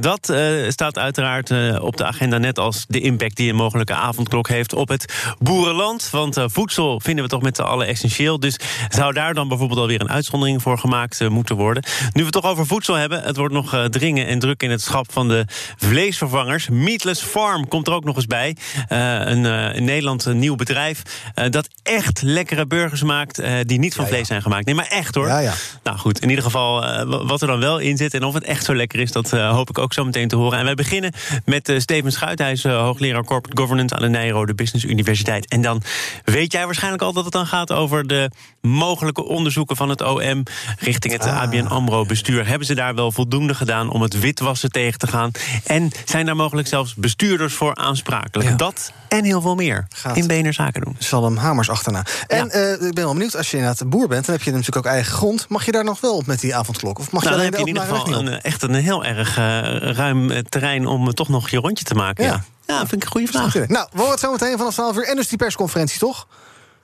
[0.00, 0.34] dat
[0.68, 4.48] staat uiteraard uiteraard uh, op de agenda, net als de impact die een mogelijke avondklok
[4.48, 6.10] heeft op het boerenland.
[6.10, 8.40] Want uh, voedsel vinden we toch met z'n allen essentieel.
[8.40, 8.58] Dus
[8.88, 11.82] zou daar dan bijvoorbeeld alweer een uitzondering voor gemaakt uh, moeten worden.
[11.84, 14.82] Nu we het toch over voedsel hebben, het wordt nog dringen en druk in het
[14.82, 15.44] schap van de
[15.76, 16.68] vleesvervangers.
[16.68, 18.56] Meatless Farm komt er ook nog eens bij.
[18.88, 19.44] een
[19.74, 21.02] in Nederland een nieuw bedrijf
[21.50, 24.64] dat echt lekkere burgers maakt die niet van ja, vlees zijn gemaakt.
[24.64, 25.26] Nee, maar echt hoor.
[25.26, 25.54] Ja, ja.
[25.82, 28.64] Nou goed, in ieder geval wat er dan wel in zit en of het echt
[28.64, 30.58] zo lekker is, dat hoop ik ook zo meteen te horen.
[30.58, 31.12] En wij beginnen
[31.44, 32.38] met uh, Steven Schuit.
[32.38, 35.48] Hij is uh, hoogleraar Corporate Governance aan de Nijrode Business Universiteit.
[35.48, 35.82] En dan
[36.24, 40.42] weet jij waarschijnlijk al dat het dan gaat over de mogelijke onderzoeken van het OM
[40.78, 41.40] richting het ah.
[41.40, 42.46] ABN AMRO-bestuur.
[42.46, 45.30] Hebben ze daar wel voldoende gedaan om het witwassen tegen te gaan?
[45.64, 48.48] En zijn daar mogelijk zelfs bestuurders voor aansprakelijk?
[48.48, 48.56] Ja.
[48.56, 50.96] Dat en heel veel meer Gaat in BNR Zaken doen.
[50.98, 52.04] Salem Hamers achterna.
[52.26, 52.54] En ja.
[52.54, 54.26] uh, ik ben wel benieuwd, als je inderdaad boer bent...
[54.26, 55.48] dan heb je natuurlijk ook eigen grond.
[55.48, 56.98] Mag je daar nog wel op met die avondklok?
[56.98, 59.38] Of mag nou, je dan heb je in ieder geval een, echt een heel erg
[59.38, 59.44] uh,
[59.92, 60.86] ruim terrein...
[60.86, 62.24] om toch nog je rondje te maken.
[62.24, 62.30] Ja,
[62.66, 62.74] ja.
[62.74, 63.54] ja vind ik een goede vraag.
[63.54, 65.08] Nou, we horen het zo meteen vanaf 12 uur.
[65.08, 66.26] En dus die persconferentie, toch?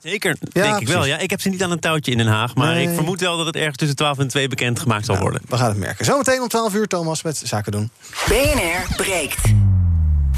[0.02, 1.04] Zeker, ja, denk ik wel.
[1.04, 2.54] Ja, ik heb ze niet aan een touwtje in Den Haag.
[2.54, 2.88] Maar nee.
[2.88, 5.48] ik vermoed wel dat het ergens tussen 12 en 2 bekendgemaakt zal nou, worden.
[5.48, 6.04] We gaan het merken.
[6.04, 7.90] Zometeen om 12 uur, Thomas, met Zaken doen.
[8.28, 9.38] BNR breekt.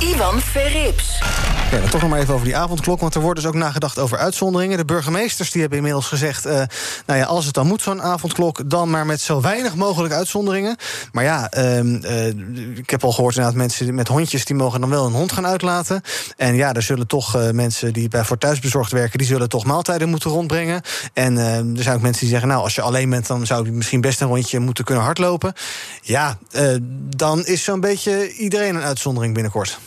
[0.03, 1.21] Ivan Verrips.
[1.91, 3.01] Toch nog maar even over die avondklok.
[3.01, 4.77] Want er wordt dus ook nagedacht over uitzonderingen.
[4.77, 6.47] De burgemeesters die hebben inmiddels gezegd...
[6.47, 6.53] Uh,
[7.07, 8.71] nou ja, als het dan moet, zo'n avondklok...
[8.71, 10.77] dan maar met zo weinig mogelijk uitzonderingen.
[11.13, 12.27] Maar ja, uh, uh,
[12.77, 13.59] ik heb al gehoord inderdaad...
[13.59, 16.03] mensen met hondjes die mogen dan wel een hond gaan uitlaten.
[16.37, 19.19] En ja, er zullen toch eh, mensen die bij voor thuisbezorgd werken...
[19.19, 20.83] die zullen toch maaltijden moeten rondbrengen.
[21.13, 22.49] En er zijn ook mensen die zeggen...
[22.49, 25.53] nou, als je alleen bent, dan zou je misschien best een rondje moeten kunnen hardlopen.
[26.03, 26.39] Ja,
[27.17, 29.79] dan is zo'n beetje iedereen een uitzondering binnenkort.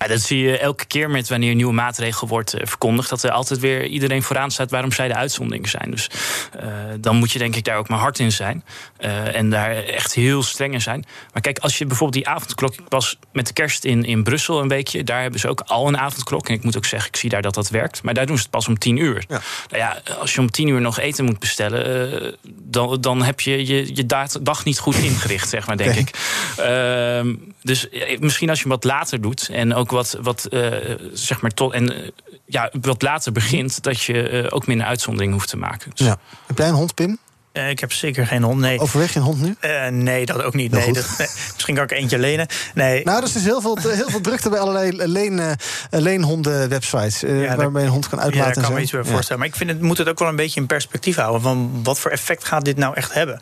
[0.00, 3.08] Ja, dat zie je elke keer met wanneer een nieuwe maatregel wordt uh, verkondigd.
[3.08, 5.90] Dat er altijd weer iedereen vooraan staat waarom zij de uitzondering zijn.
[5.90, 6.10] Dus
[6.56, 6.62] uh,
[7.00, 8.64] dan moet je denk ik daar ook maar hard in zijn.
[9.00, 11.04] Uh, en daar echt heel streng in zijn.
[11.32, 12.74] Maar kijk, als je bijvoorbeeld die avondklok.
[12.74, 15.04] Ik was met de kerst in, in Brussel een weekje.
[15.04, 16.48] Daar hebben ze ook al een avondklok.
[16.48, 18.02] En ik moet ook zeggen, ik zie daar dat dat werkt.
[18.02, 19.24] Maar daar doen ze het pas om tien uur.
[19.28, 19.40] Ja.
[19.70, 22.36] Nou ja, als je om tien uur nog eten moet bestellen.
[22.42, 24.06] dan, dan heb je je, je
[24.42, 26.10] dag niet goed ingericht, zeg maar, denk ik.
[26.56, 27.88] Ehm, dus
[28.18, 29.48] misschien als je wat later doet.
[29.52, 30.72] En ook wat, wat uh,
[31.12, 31.72] zeg maar tot.
[31.72, 32.08] En uh,
[32.44, 35.90] ja, wat later begint, dat je uh, ook minder uitzondering hoeft te maken.
[35.94, 36.06] Dus.
[36.06, 36.18] Ja.
[36.46, 37.18] Heb jij een hond, Pim?
[37.52, 38.78] Uh, ik heb zeker geen hond, nee.
[38.78, 39.56] Overweeg je een hond nu?
[39.60, 40.72] Uh, nee, dat ook niet.
[40.72, 42.46] Nee, dat, nee, misschien kan ik eentje lenen.
[42.74, 43.04] Nee.
[43.04, 45.50] Nou, er is dus heel veel, heel veel drukte bij allerlei leen, uh,
[45.90, 47.20] leenhonden-websites...
[47.20, 48.48] Ja, waarmee een hond kan uitlaten.
[48.48, 49.38] Ja, daar kan me iets bij voorstellen.
[49.38, 51.40] Maar ik vind het, moet het ook wel een beetje in perspectief houden...
[51.40, 53.40] van wat voor effect gaat dit nou echt hebben?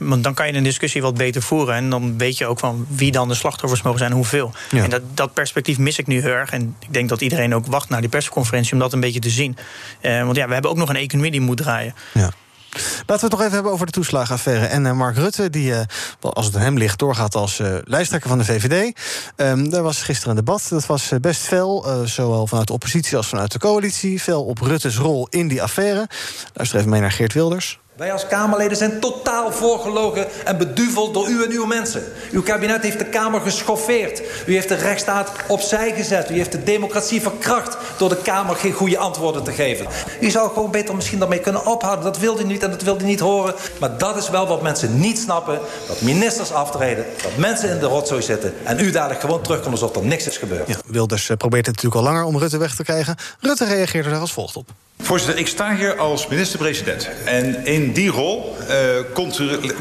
[0.00, 1.74] want dan kan je een discussie wat beter voeren...
[1.74, 4.52] en dan weet je ook van wie dan de slachtoffers mogen zijn, hoeveel.
[4.70, 4.82] Ja.
[4.82, 6.50] En dat, dat perspectief mis ik nu heel erg.
[6.50, 8.72] En ik denk dat iedereen ook wacht naar die persconferentie...
[8.72, 9.56] om dat een beetje te zien.
[10.02, 11.94] want ja, we hebben ook nog een economie die moet draaien.
[12.12, 12.30] Ja.
[12.74, 14.66] Laten we het nog even hebben over de toeslagenaffaire.
[14.66, 15.80] En uh, Mark Rutte, die, uh,
[16.20, 18.98] als het aan hem ligt, doorgaat als uh, lijsttrekker van de VVD.
[19.36, 20.66] Um, daar was gisteren een debat.
[20.68, 24.22] Dat was best fel, zowel vanuit de oppositie als vanuit de coalitie.
[24.22, 26.08] Veel op Rutte's rol in die affaire.
[26.52, 27.78] Luister even mee naar Geert Wilders.
[27.96, 32.02] Wij als Kamerleden zijn totaal voorgelogen en beduveld door u en uw mensen.
[32.32, 34.22] Uw kabinet heeft de Kamer geschoffeerd.
[34.46, 36.30] U heeft de rechtsstaat opzij gezet.
[36.30, 39.86] U heeft de democratie verkracht door de Kamer geen goede antwoorden te geven.
[40.20, 42.04] U zou gewoon beter misschien daarmee kunnen ophouden.
[42.04, 43.54] Dat wilde u niet en dat wilde u niet horen.
[43.80, 45.58] Maar dat is wel wat mensen niet snappen.
[45.88, 48.54] Dat ministers aftreden, dat mensen in de rotzooi zitten...
[48.64, 50.68] en u dadelijk gewoon terugkomt alsof er niks is gebeurd.
[50.68, 53.16] Ja, Wilders probeert het natuurlijk al langer om Rutte weg te krijgen.
[53.40, 54.68] Rutte reageerde daar als volgt op.
[54.98, 57.08] Voorzitter, ik sta hier als minister-president.
[57.24, 58.76] En in die rol uh,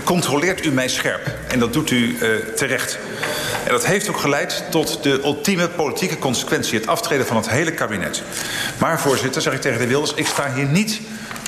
[0.03, 1.35] controleert u mij scherp.
[1.47, 2.99] En dat doet u uh, terecht.
[3.65, 6.79] En dat heeft ook geleid tot de ultieme politieke consequentie...
[6.79, 8.23] het aftreden van het hele kabinet.
[8.77, 10.13] Maar, voorzitter, zeg ik tegen de Wilders...
[10.13, 10.99] ik sta hier niet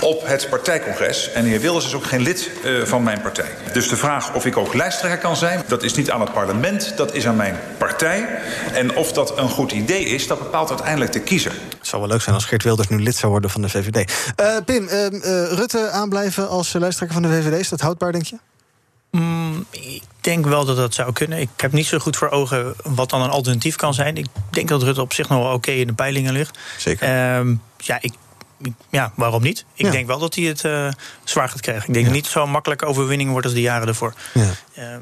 [0.02, 1.32] op het partijcongres.
[1.32, 3.50] En de heer Wilders is ook geen lid uh, van mijn partij.
[3.74, 5.64] Dus de vraag of ik ook lijsttrekker kan zijn...
[5.68, 8.28] dat is niet aan het parlement, dat is aan mijn partij.
[8.74, 11.54] En of dat een goed idee is, dat bepaalt uiteindelijk de kiezer.
[11.86, 14.12] Het zou wel leuk zijn als Geert Wilders nu lid zou worden van de VVD.
[14.42, 15.08] Uh, Pim, uh,
[15.52, 17.60] Rutte aanblijven als lijsttrekker van de VVD...
[17.60, 18.38] is dat houdbaar, denk je?
[19.12, 21.40] Mm, ik denk wel dat dat zou kunnen.
[21.40, 24.18] Ik heb niet zo goed voor ogen wat dan een alternatief kan zijn.
[24.18, 26.58] Ik denk dat Rutte op zich nog wel oké okay in de peilingen ligt.
[26.78, 27.08] Zeker.
[27.08, 28.14] Uh, ja, ik
[28.90, 29.66] ja, waarom niet?
[29.74, 29.92] Ik ja.
[29.92, 30.90] denk wel dat hij het uh,
[31.24, 31.88] zwaar gaat krijgen.
[31.88, 32.12] Ik denk ja.
[32.12, 34.14] niet zo makkelijk overwinning wordt als de jaren ervoor.
[34.34, 34.52] Ja.
[34.78, 34.98] Uh,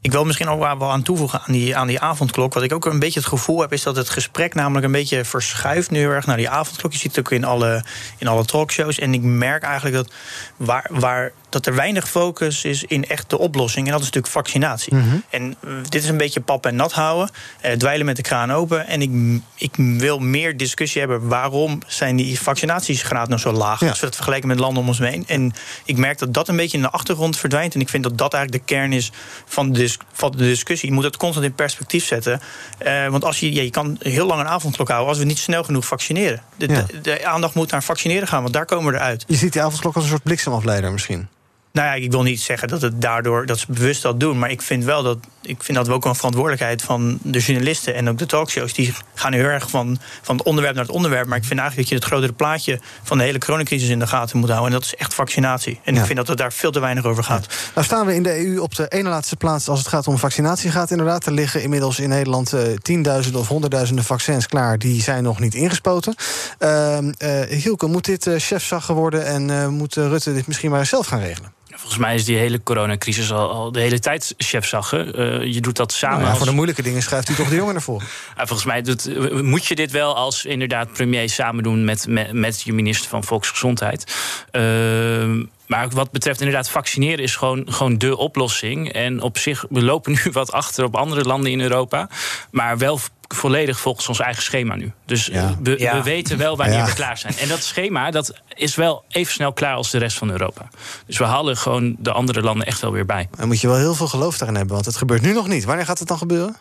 [0.00, 2.54] Ik wil misschien ook wel aan toevoegen aan die, aan die avondklok.
[2.54, 5.24] Wat ik ook een beetje het gevoel heb, is dat het gesprek namelijk een beetje
[5.24, 6.92] verschuift nu erg naar die avondklok.
[6.92, 7.84] Je ziet het ook in alle,
[8.18, 8.98] in alle talkshows.
[8.98, 10.12] En ik merk eigenlijk dat
[10.56, 13.86] waar, waar dat er weinig focus is in echt de oplossing.
[13.86, 14.94] En dat is natuurlijk vaccinatie.
[14.94, 15.16] Mhm.
[15.30, 17.30] En uh, dit is een beetje pap en nat houden.
[17.64, 18.86] Uh, dweilen met de kraan open.
[18.86, 21.28] En ik, ik wil meer discussie hebben.
[21.28, 23.80] Waarom zijn die vaccinatiesgraad nou zo laag?
[23.80, 23.88] Ja.
[23.88, 25.24] Als we het vergelijken met landen om ons heen.
[25.26, 25.52] En
[25.84, 27.74] ik merk dat dat een beetje in de achtergrond verdwijnt.
[27.74, 29.12] En ik vind dat dat eigenlijk de kern is
[29.46, 30.88] van de, van de discussie.
[30.88, 32.40] Je moet het constant in perspectief zetten.
[32.86, 35.08] Uh, want als je, ja, je kan heel lang een avondklok houden...
[35.08, 36.42] als we niet snel genoeg vaccineren.
[36.56, 36.82] De, Ja.
[36.82, 39.24] de, de aandacht moet naar vaccineren gaan, want daar komen we eruit.
[39.26, 41.28] Je ziet die avondklok als een soort bliksemafleider misschien.
[41.76, 44.38] Nou ja, ik wil niet zeggen dat het daardoor dat ze bewust dat doen.
[44.38, 47.94] Maar ik vind wel dat ik vind dat we ook een verantwoordelijkheid van de journalisten
[47.94, 48.72] en ook de talkshows.
[48.72, 51.26] Die gaan heel erg van, van het onderwerp naar het onderwerp.
[51.26, 54.06] Maar ik vind eigenlijk dat je het grotere plaatje van de hele coronacrisis in de
[54.06, 54.72] gaten moet houden.
[54.72, 55.80] En dat is echt vaccinatie.
[55.84, 56.00] En Ja.
[56.00, 57.46] ik vind dat het daar veel te weinig over gaat.
[57.74, 60.18] Nou staan we in de EU op de ene laatste plaats als het gaat om
[60.18, 60.90] vaccinatie gaat.
[60.90, 64.78] Inderdaad, er liggen inmiddels in Nederland eh, tienduizenden of honderdduizenden vaccins klaar.
[64.78, 66.14] Die zijn nog niet ingespoten.
[66.58, 66.98] Eh,
[67.48, 71.06] Hielke, moet dit uh, chefzag worden en uh, moet uh, Rutte dit misschien maar zelf
[71.06, 71.54] gaan regelen?
[71.76, 75.20] Volgens mij is die hele coronacrisis al, al de hele tijd chefzaggen.
[75.20, 76.14] Uh, je doet dat samen.
[76.14, 76.38] Nou ja, als...
[76.38, 78.02] Voor de moeilijke dingen schuift u toch de jongen ervoor.
[78.36, 82.32] Ja, volgens mij doet, moet je dit wel als inderdaad premier samen doen met, met,
[82.32, 84.14] met je minister van Volksgezondheid.
[84.52, 84.62] Uh,
[85.66, 88.92] maar wat betreft inderdaad vaccineren is gewoon, gewoon de oplossing.
[88.92, 92.08] En op zich, we lopen nu wat achter op andere landen in Europa.
[92.50, 94.92] Maar wel volledig volgens ons eigen schema nu.
[95.04, 95.56] Dus ja.
[95.62, 95.96] We, ja.
[95.96, 96.86] we, weten wel wanneer ja.
[96.86, 97.36] we klaar zijn.
[97.36, 100.68] En dat schema dat is wel even snel klaar als de rest van Europa.
[101.06, 103.28] Dus we halen gewoon de andere landen echt wel weer bij.
[103.36, 105.64] Dan moet je wel heel veel geloof daarin hebben, want het gebeurt nu nog niet.
[105.64, 106.56] Wanneer gaat het dan gebeuren?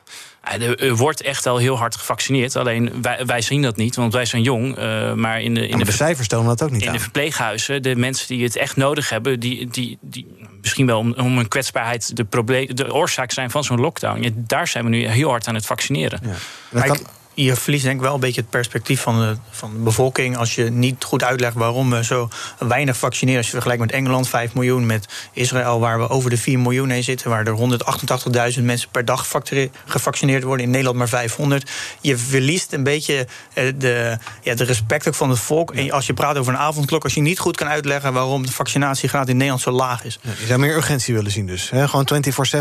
[0.80, 2.56] Er wordt echt al heel hard gevaccineerd.
[2.56, 4.78] Alleen wij, wij zien dat niet, want wij zijn jong.
[4.78, 6.88] Uh, maar in de, in ja, maar de, de cijfers tonen dat ook niet In
[6.88, 6.94] aan.
[6.94, 9.40] de verpleeghuizen, de mensen die het echt nodig hebben...
[9.40, 10.28] die, die, die
[10.66, 14.22] misschien wel om, om een kwetsbaarheid de, probleem, de oorzaak zijn van zo'n lockdown...
[14.22, 16.20] Ja, daar zijn we nu heel hard aan het vaccineren.
[16.72, 16.90] Ja.
[17.36, 20.38] Je verliest denk ik wel een beetje het perspectief van de, van de bevolking...
[20.38, 22.30] als je niet goed uitlegt waarom we zo
[22.60, 23.38] weinig vaccineren.
[23.38, 25.80] Als je vergelijkt met Engeland, 5 miljoen, met Israël...
[25.80, 27.30] waar we over de 4 miljoen heen zitten...
[27.30, 27.58] waar er
[28.58, 29.28] 188.000 mensen per dag
[29.86, 30.66] gevaccineerd worden.
[30.66, 31.72] In Nederland maar 500.
[32.02, 35.74] Je verliest een beetje de, ja, de respect ook van het volk.
[35.74, 37.04] En als je praat over een avondklok...
[37.04, 40.20] als je niet goed kan uitleggen waarom de vaccinatiegraad in Nederland zo laag is.
[40.22, 41.70] Ja, je zou meer urgentie willen zien dus.
[41.70, 41.88] Hè?
[41.88, 42.08] Gewoon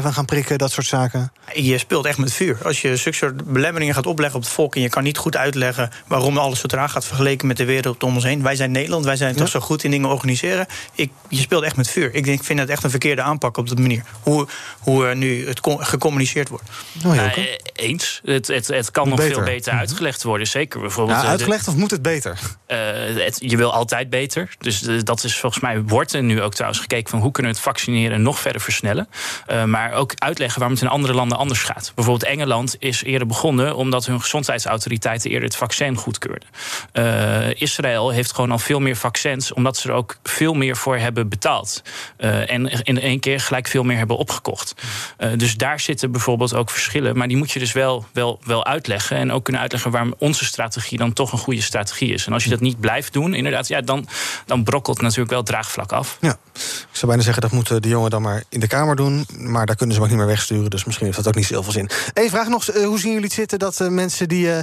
[0.02, 1.32] 24-7 gaan prikken, dat soort zaken.
[1.52, 2.58] Je speelt echt met vuur.
[2.64, 4.63] Als je zulke soort belemmeringen gaat opleggen op het volk...
[4.72, 7.04] en je kan niet goed uitleggen waarom alles zo traag gaat...
[7.04, 8.42] vergeleken met de wereld om ons heen.
[8.42, 9.38] Wij zijn Nederland, wij zijn ja.
[9.38, 10.66] toch zo goed in dingen organiseren.
[10.94, 12.14] Ik, je speelt echt met vuur.
[12.14, 14.02] Ik, denk, ik vind het echt een verkeerde aanpak op dat manier.
[14.20, 14.46] Hoe,
[14.78, 16.68] hoe uh, nu het gecommuniceerd wordt.
[17.06, 17.44] Oh, ja, uh,
[17.74, 18.20] eens.
[18.24, 19.34] Het, het, het kan nog beter.
[19.34, 20.46] veel beter uitgelegd worden.
[20.46, 21.22] Zeker bijvoorbeeld.
[21.22, 22.38] Ja, uitgelegd de, of moet het beter?
[22.68, 22.78] Uh,
[23.24, 24.54] het, je wil altijd beter.
[24.58, 27.58] Dus dat is volgens mij wordt er nu ook trouwens gekeken van hoe kunnen we
[27.58, 29.08] het vaccineren nog verder versnellen.
[29.50, 31.92] Uh, maar ook uitleggen waarom het in andere landen anders gaat.
[31.94, 34.20] Bijvoorbeeld Engeland is eerder begonnen omdat hun
[34.54, 36.48] gezondheidsautoriteiten eerder het vaccin goedkeurden.
[36.92, 40.96] Uh, Israël heeft gewoon al veel meer vaccins omdat ze er ook veel meer voor
[40.96, 41.82] hebben betaald.
[42.18, 44.74] Uh, en in één keer gelijk veel meer hebben opgekocht.
[45.18, 47.16] Uh, dus daar zitten bijvoorbeeld ook verschillen.
[47.16, 49.16] Maar die moet je dus wel, wel, wel uitleggen.
[49.16, 52.26] En ook kunnen uitleggen waarom onze strategie dan toch een goede strategie is.
[52.26, 54.08] En als je dat niet blijft doen, inderdaad, ja, dan,
[54.46, 56.18] dan brokkelt natuurlijk wel draagvlak af.
[56.20, 56.60] Ja, ik
[56.92, 59.26] zou bijna zeggen dat moeten de jongen dan maar in de Kamer doen.
[59.38, 60.70] Maar daar kunnen ze ook niet meer wegsturen.
[60.70, 61.90] Dus misschien heeft dat ook niet zoveel zin.
[62.14, 64.58] Eén vraag nog, hoe zien jullie het zitten dat mensen die uh,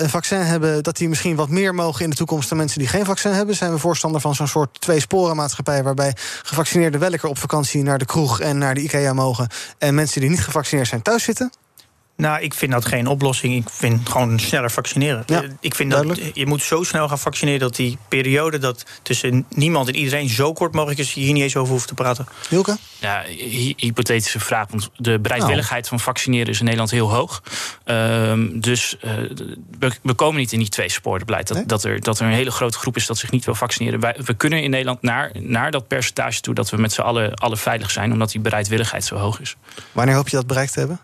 [0.00, 2.88] een vaccin hebben, dat die misschien wat meer mogen in de toekomst dan mensen die
[2.88, 3.56] geen vaccin hebben?
[3.56, 8.04] Zijn we voorstander van zo'n soort twee-sporen-maatschappij waarbij gevaccineerden wel lekker op vakantie naar de
[8.04, 9.48] kroeg en naar de IKEA mogen
[9.78, 11.52] en mensen die niet gevaccineerd zijn thuis zitten?
[12.18, 13.54] Nou, ik vind dat geen oplossing.
[13.54, 15.22] Ik vind gewoon sneller vaccineren.
[15.26, 19.46] Ja, ik vind dat je moet zo snel gaan vaccineren dat die periode dat tussen
[19.48, 22.26] niemand en iedereen zo kort mogelijk is, je hier niet eens over hoeft te praten.
[22.48, 22.76] Hilke?
[22.98, 24.66] Ja, hy hypothetische vraag.
[24.70, 25.94] Want de bereidwilligheid nou.
[25.94, 27.42] van vaccineren is in Nederland heel hoog.
[27.84, 29.12] Um, dus uh,
[29.78, 31.48] we, we, komen niet in die twee sporenbeleid.
[31.48, 31.66] Dat, nee?
[31.66, 34.00] dat, er, dat er een hele grote groep is dat zich niet wil vaccineren.
[34.00, 37.34] Wij, we kunnen in Nederland naar, naar dat percentage toe dat we met z'n allen,
[37.34, 39.56] allen veilig zijn, omdat die bereidwilligheid zo hoog is.
[39.92, 41.00] Wanneer hoop je dat bereikt te hebben?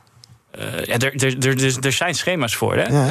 [0.85, 2.77] Ja, er, er, er, er zijn schema's voor.
[2.77, 2.83] Hè?
[2.83, 3.05] Ja.
[3.05, 3.11] Uh,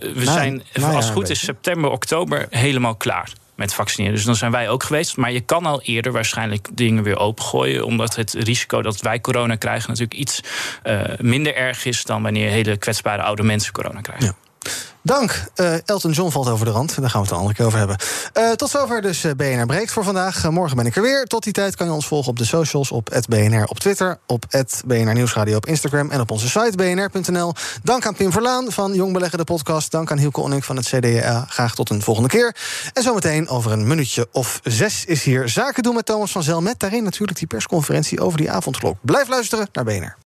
[0.00, 4.14] we nou, zijn, nou als het goed is, september, oktober helemaal klaar met vaccineren.
[4.14, 5.16] Dus dan zijn wij ook geweest.
[5.16, 7.84] Maar je kan al eerder waarschijnlijk dingen weer opengooien.
[7.84, 10.40] Omdat het risico dat wij corona krijgen natuurlijk iets
[10.84, 14.26] uh, minder erg is dan wanneer hele kwetsbare oude mensen corona krijgen.
[14.26, 14.34] Ja.
[15.02, 15.44] Dank.
[15.56, 17.00] Uh, Elton John valt over de rand.
[17.00, 17.96] Daar gaan we het een andere keer over hebben.
[18.38, 20.50] Uh, tot zover dus uh, BNR Breekt voor vandaag.
[20.50, 21.24] morgen ben ik er weer.
[21.24, 22.90] Tot die tijd kan je ons volgen op de socials.
[22.90, 24.18] Op BNR op Twitter.
[24.26, 24.44] Op
[24.86, 26.10] BNR Nieuwsradio op Instagram.
[26.10, 27.52] En op onze site bnr.nl.
[27.82, 29.90] Dank aan Pim Verlaan van Jong Beleggen de podcast.
[29.90, 31.44] Dank aan Hielke Onnik van het CDA.
[31.48, 32.56] Graag tot een volgende keer.
[32.92, 36.60] En zometeen over een minuutje of zes is hier Zaken doen met Thomas van Zel.
[36.60, 38.96] Met daarin natuurlijk die persconferentie over die avondklok.
[39.02, 40.29] Blijf luisteren naar BNR.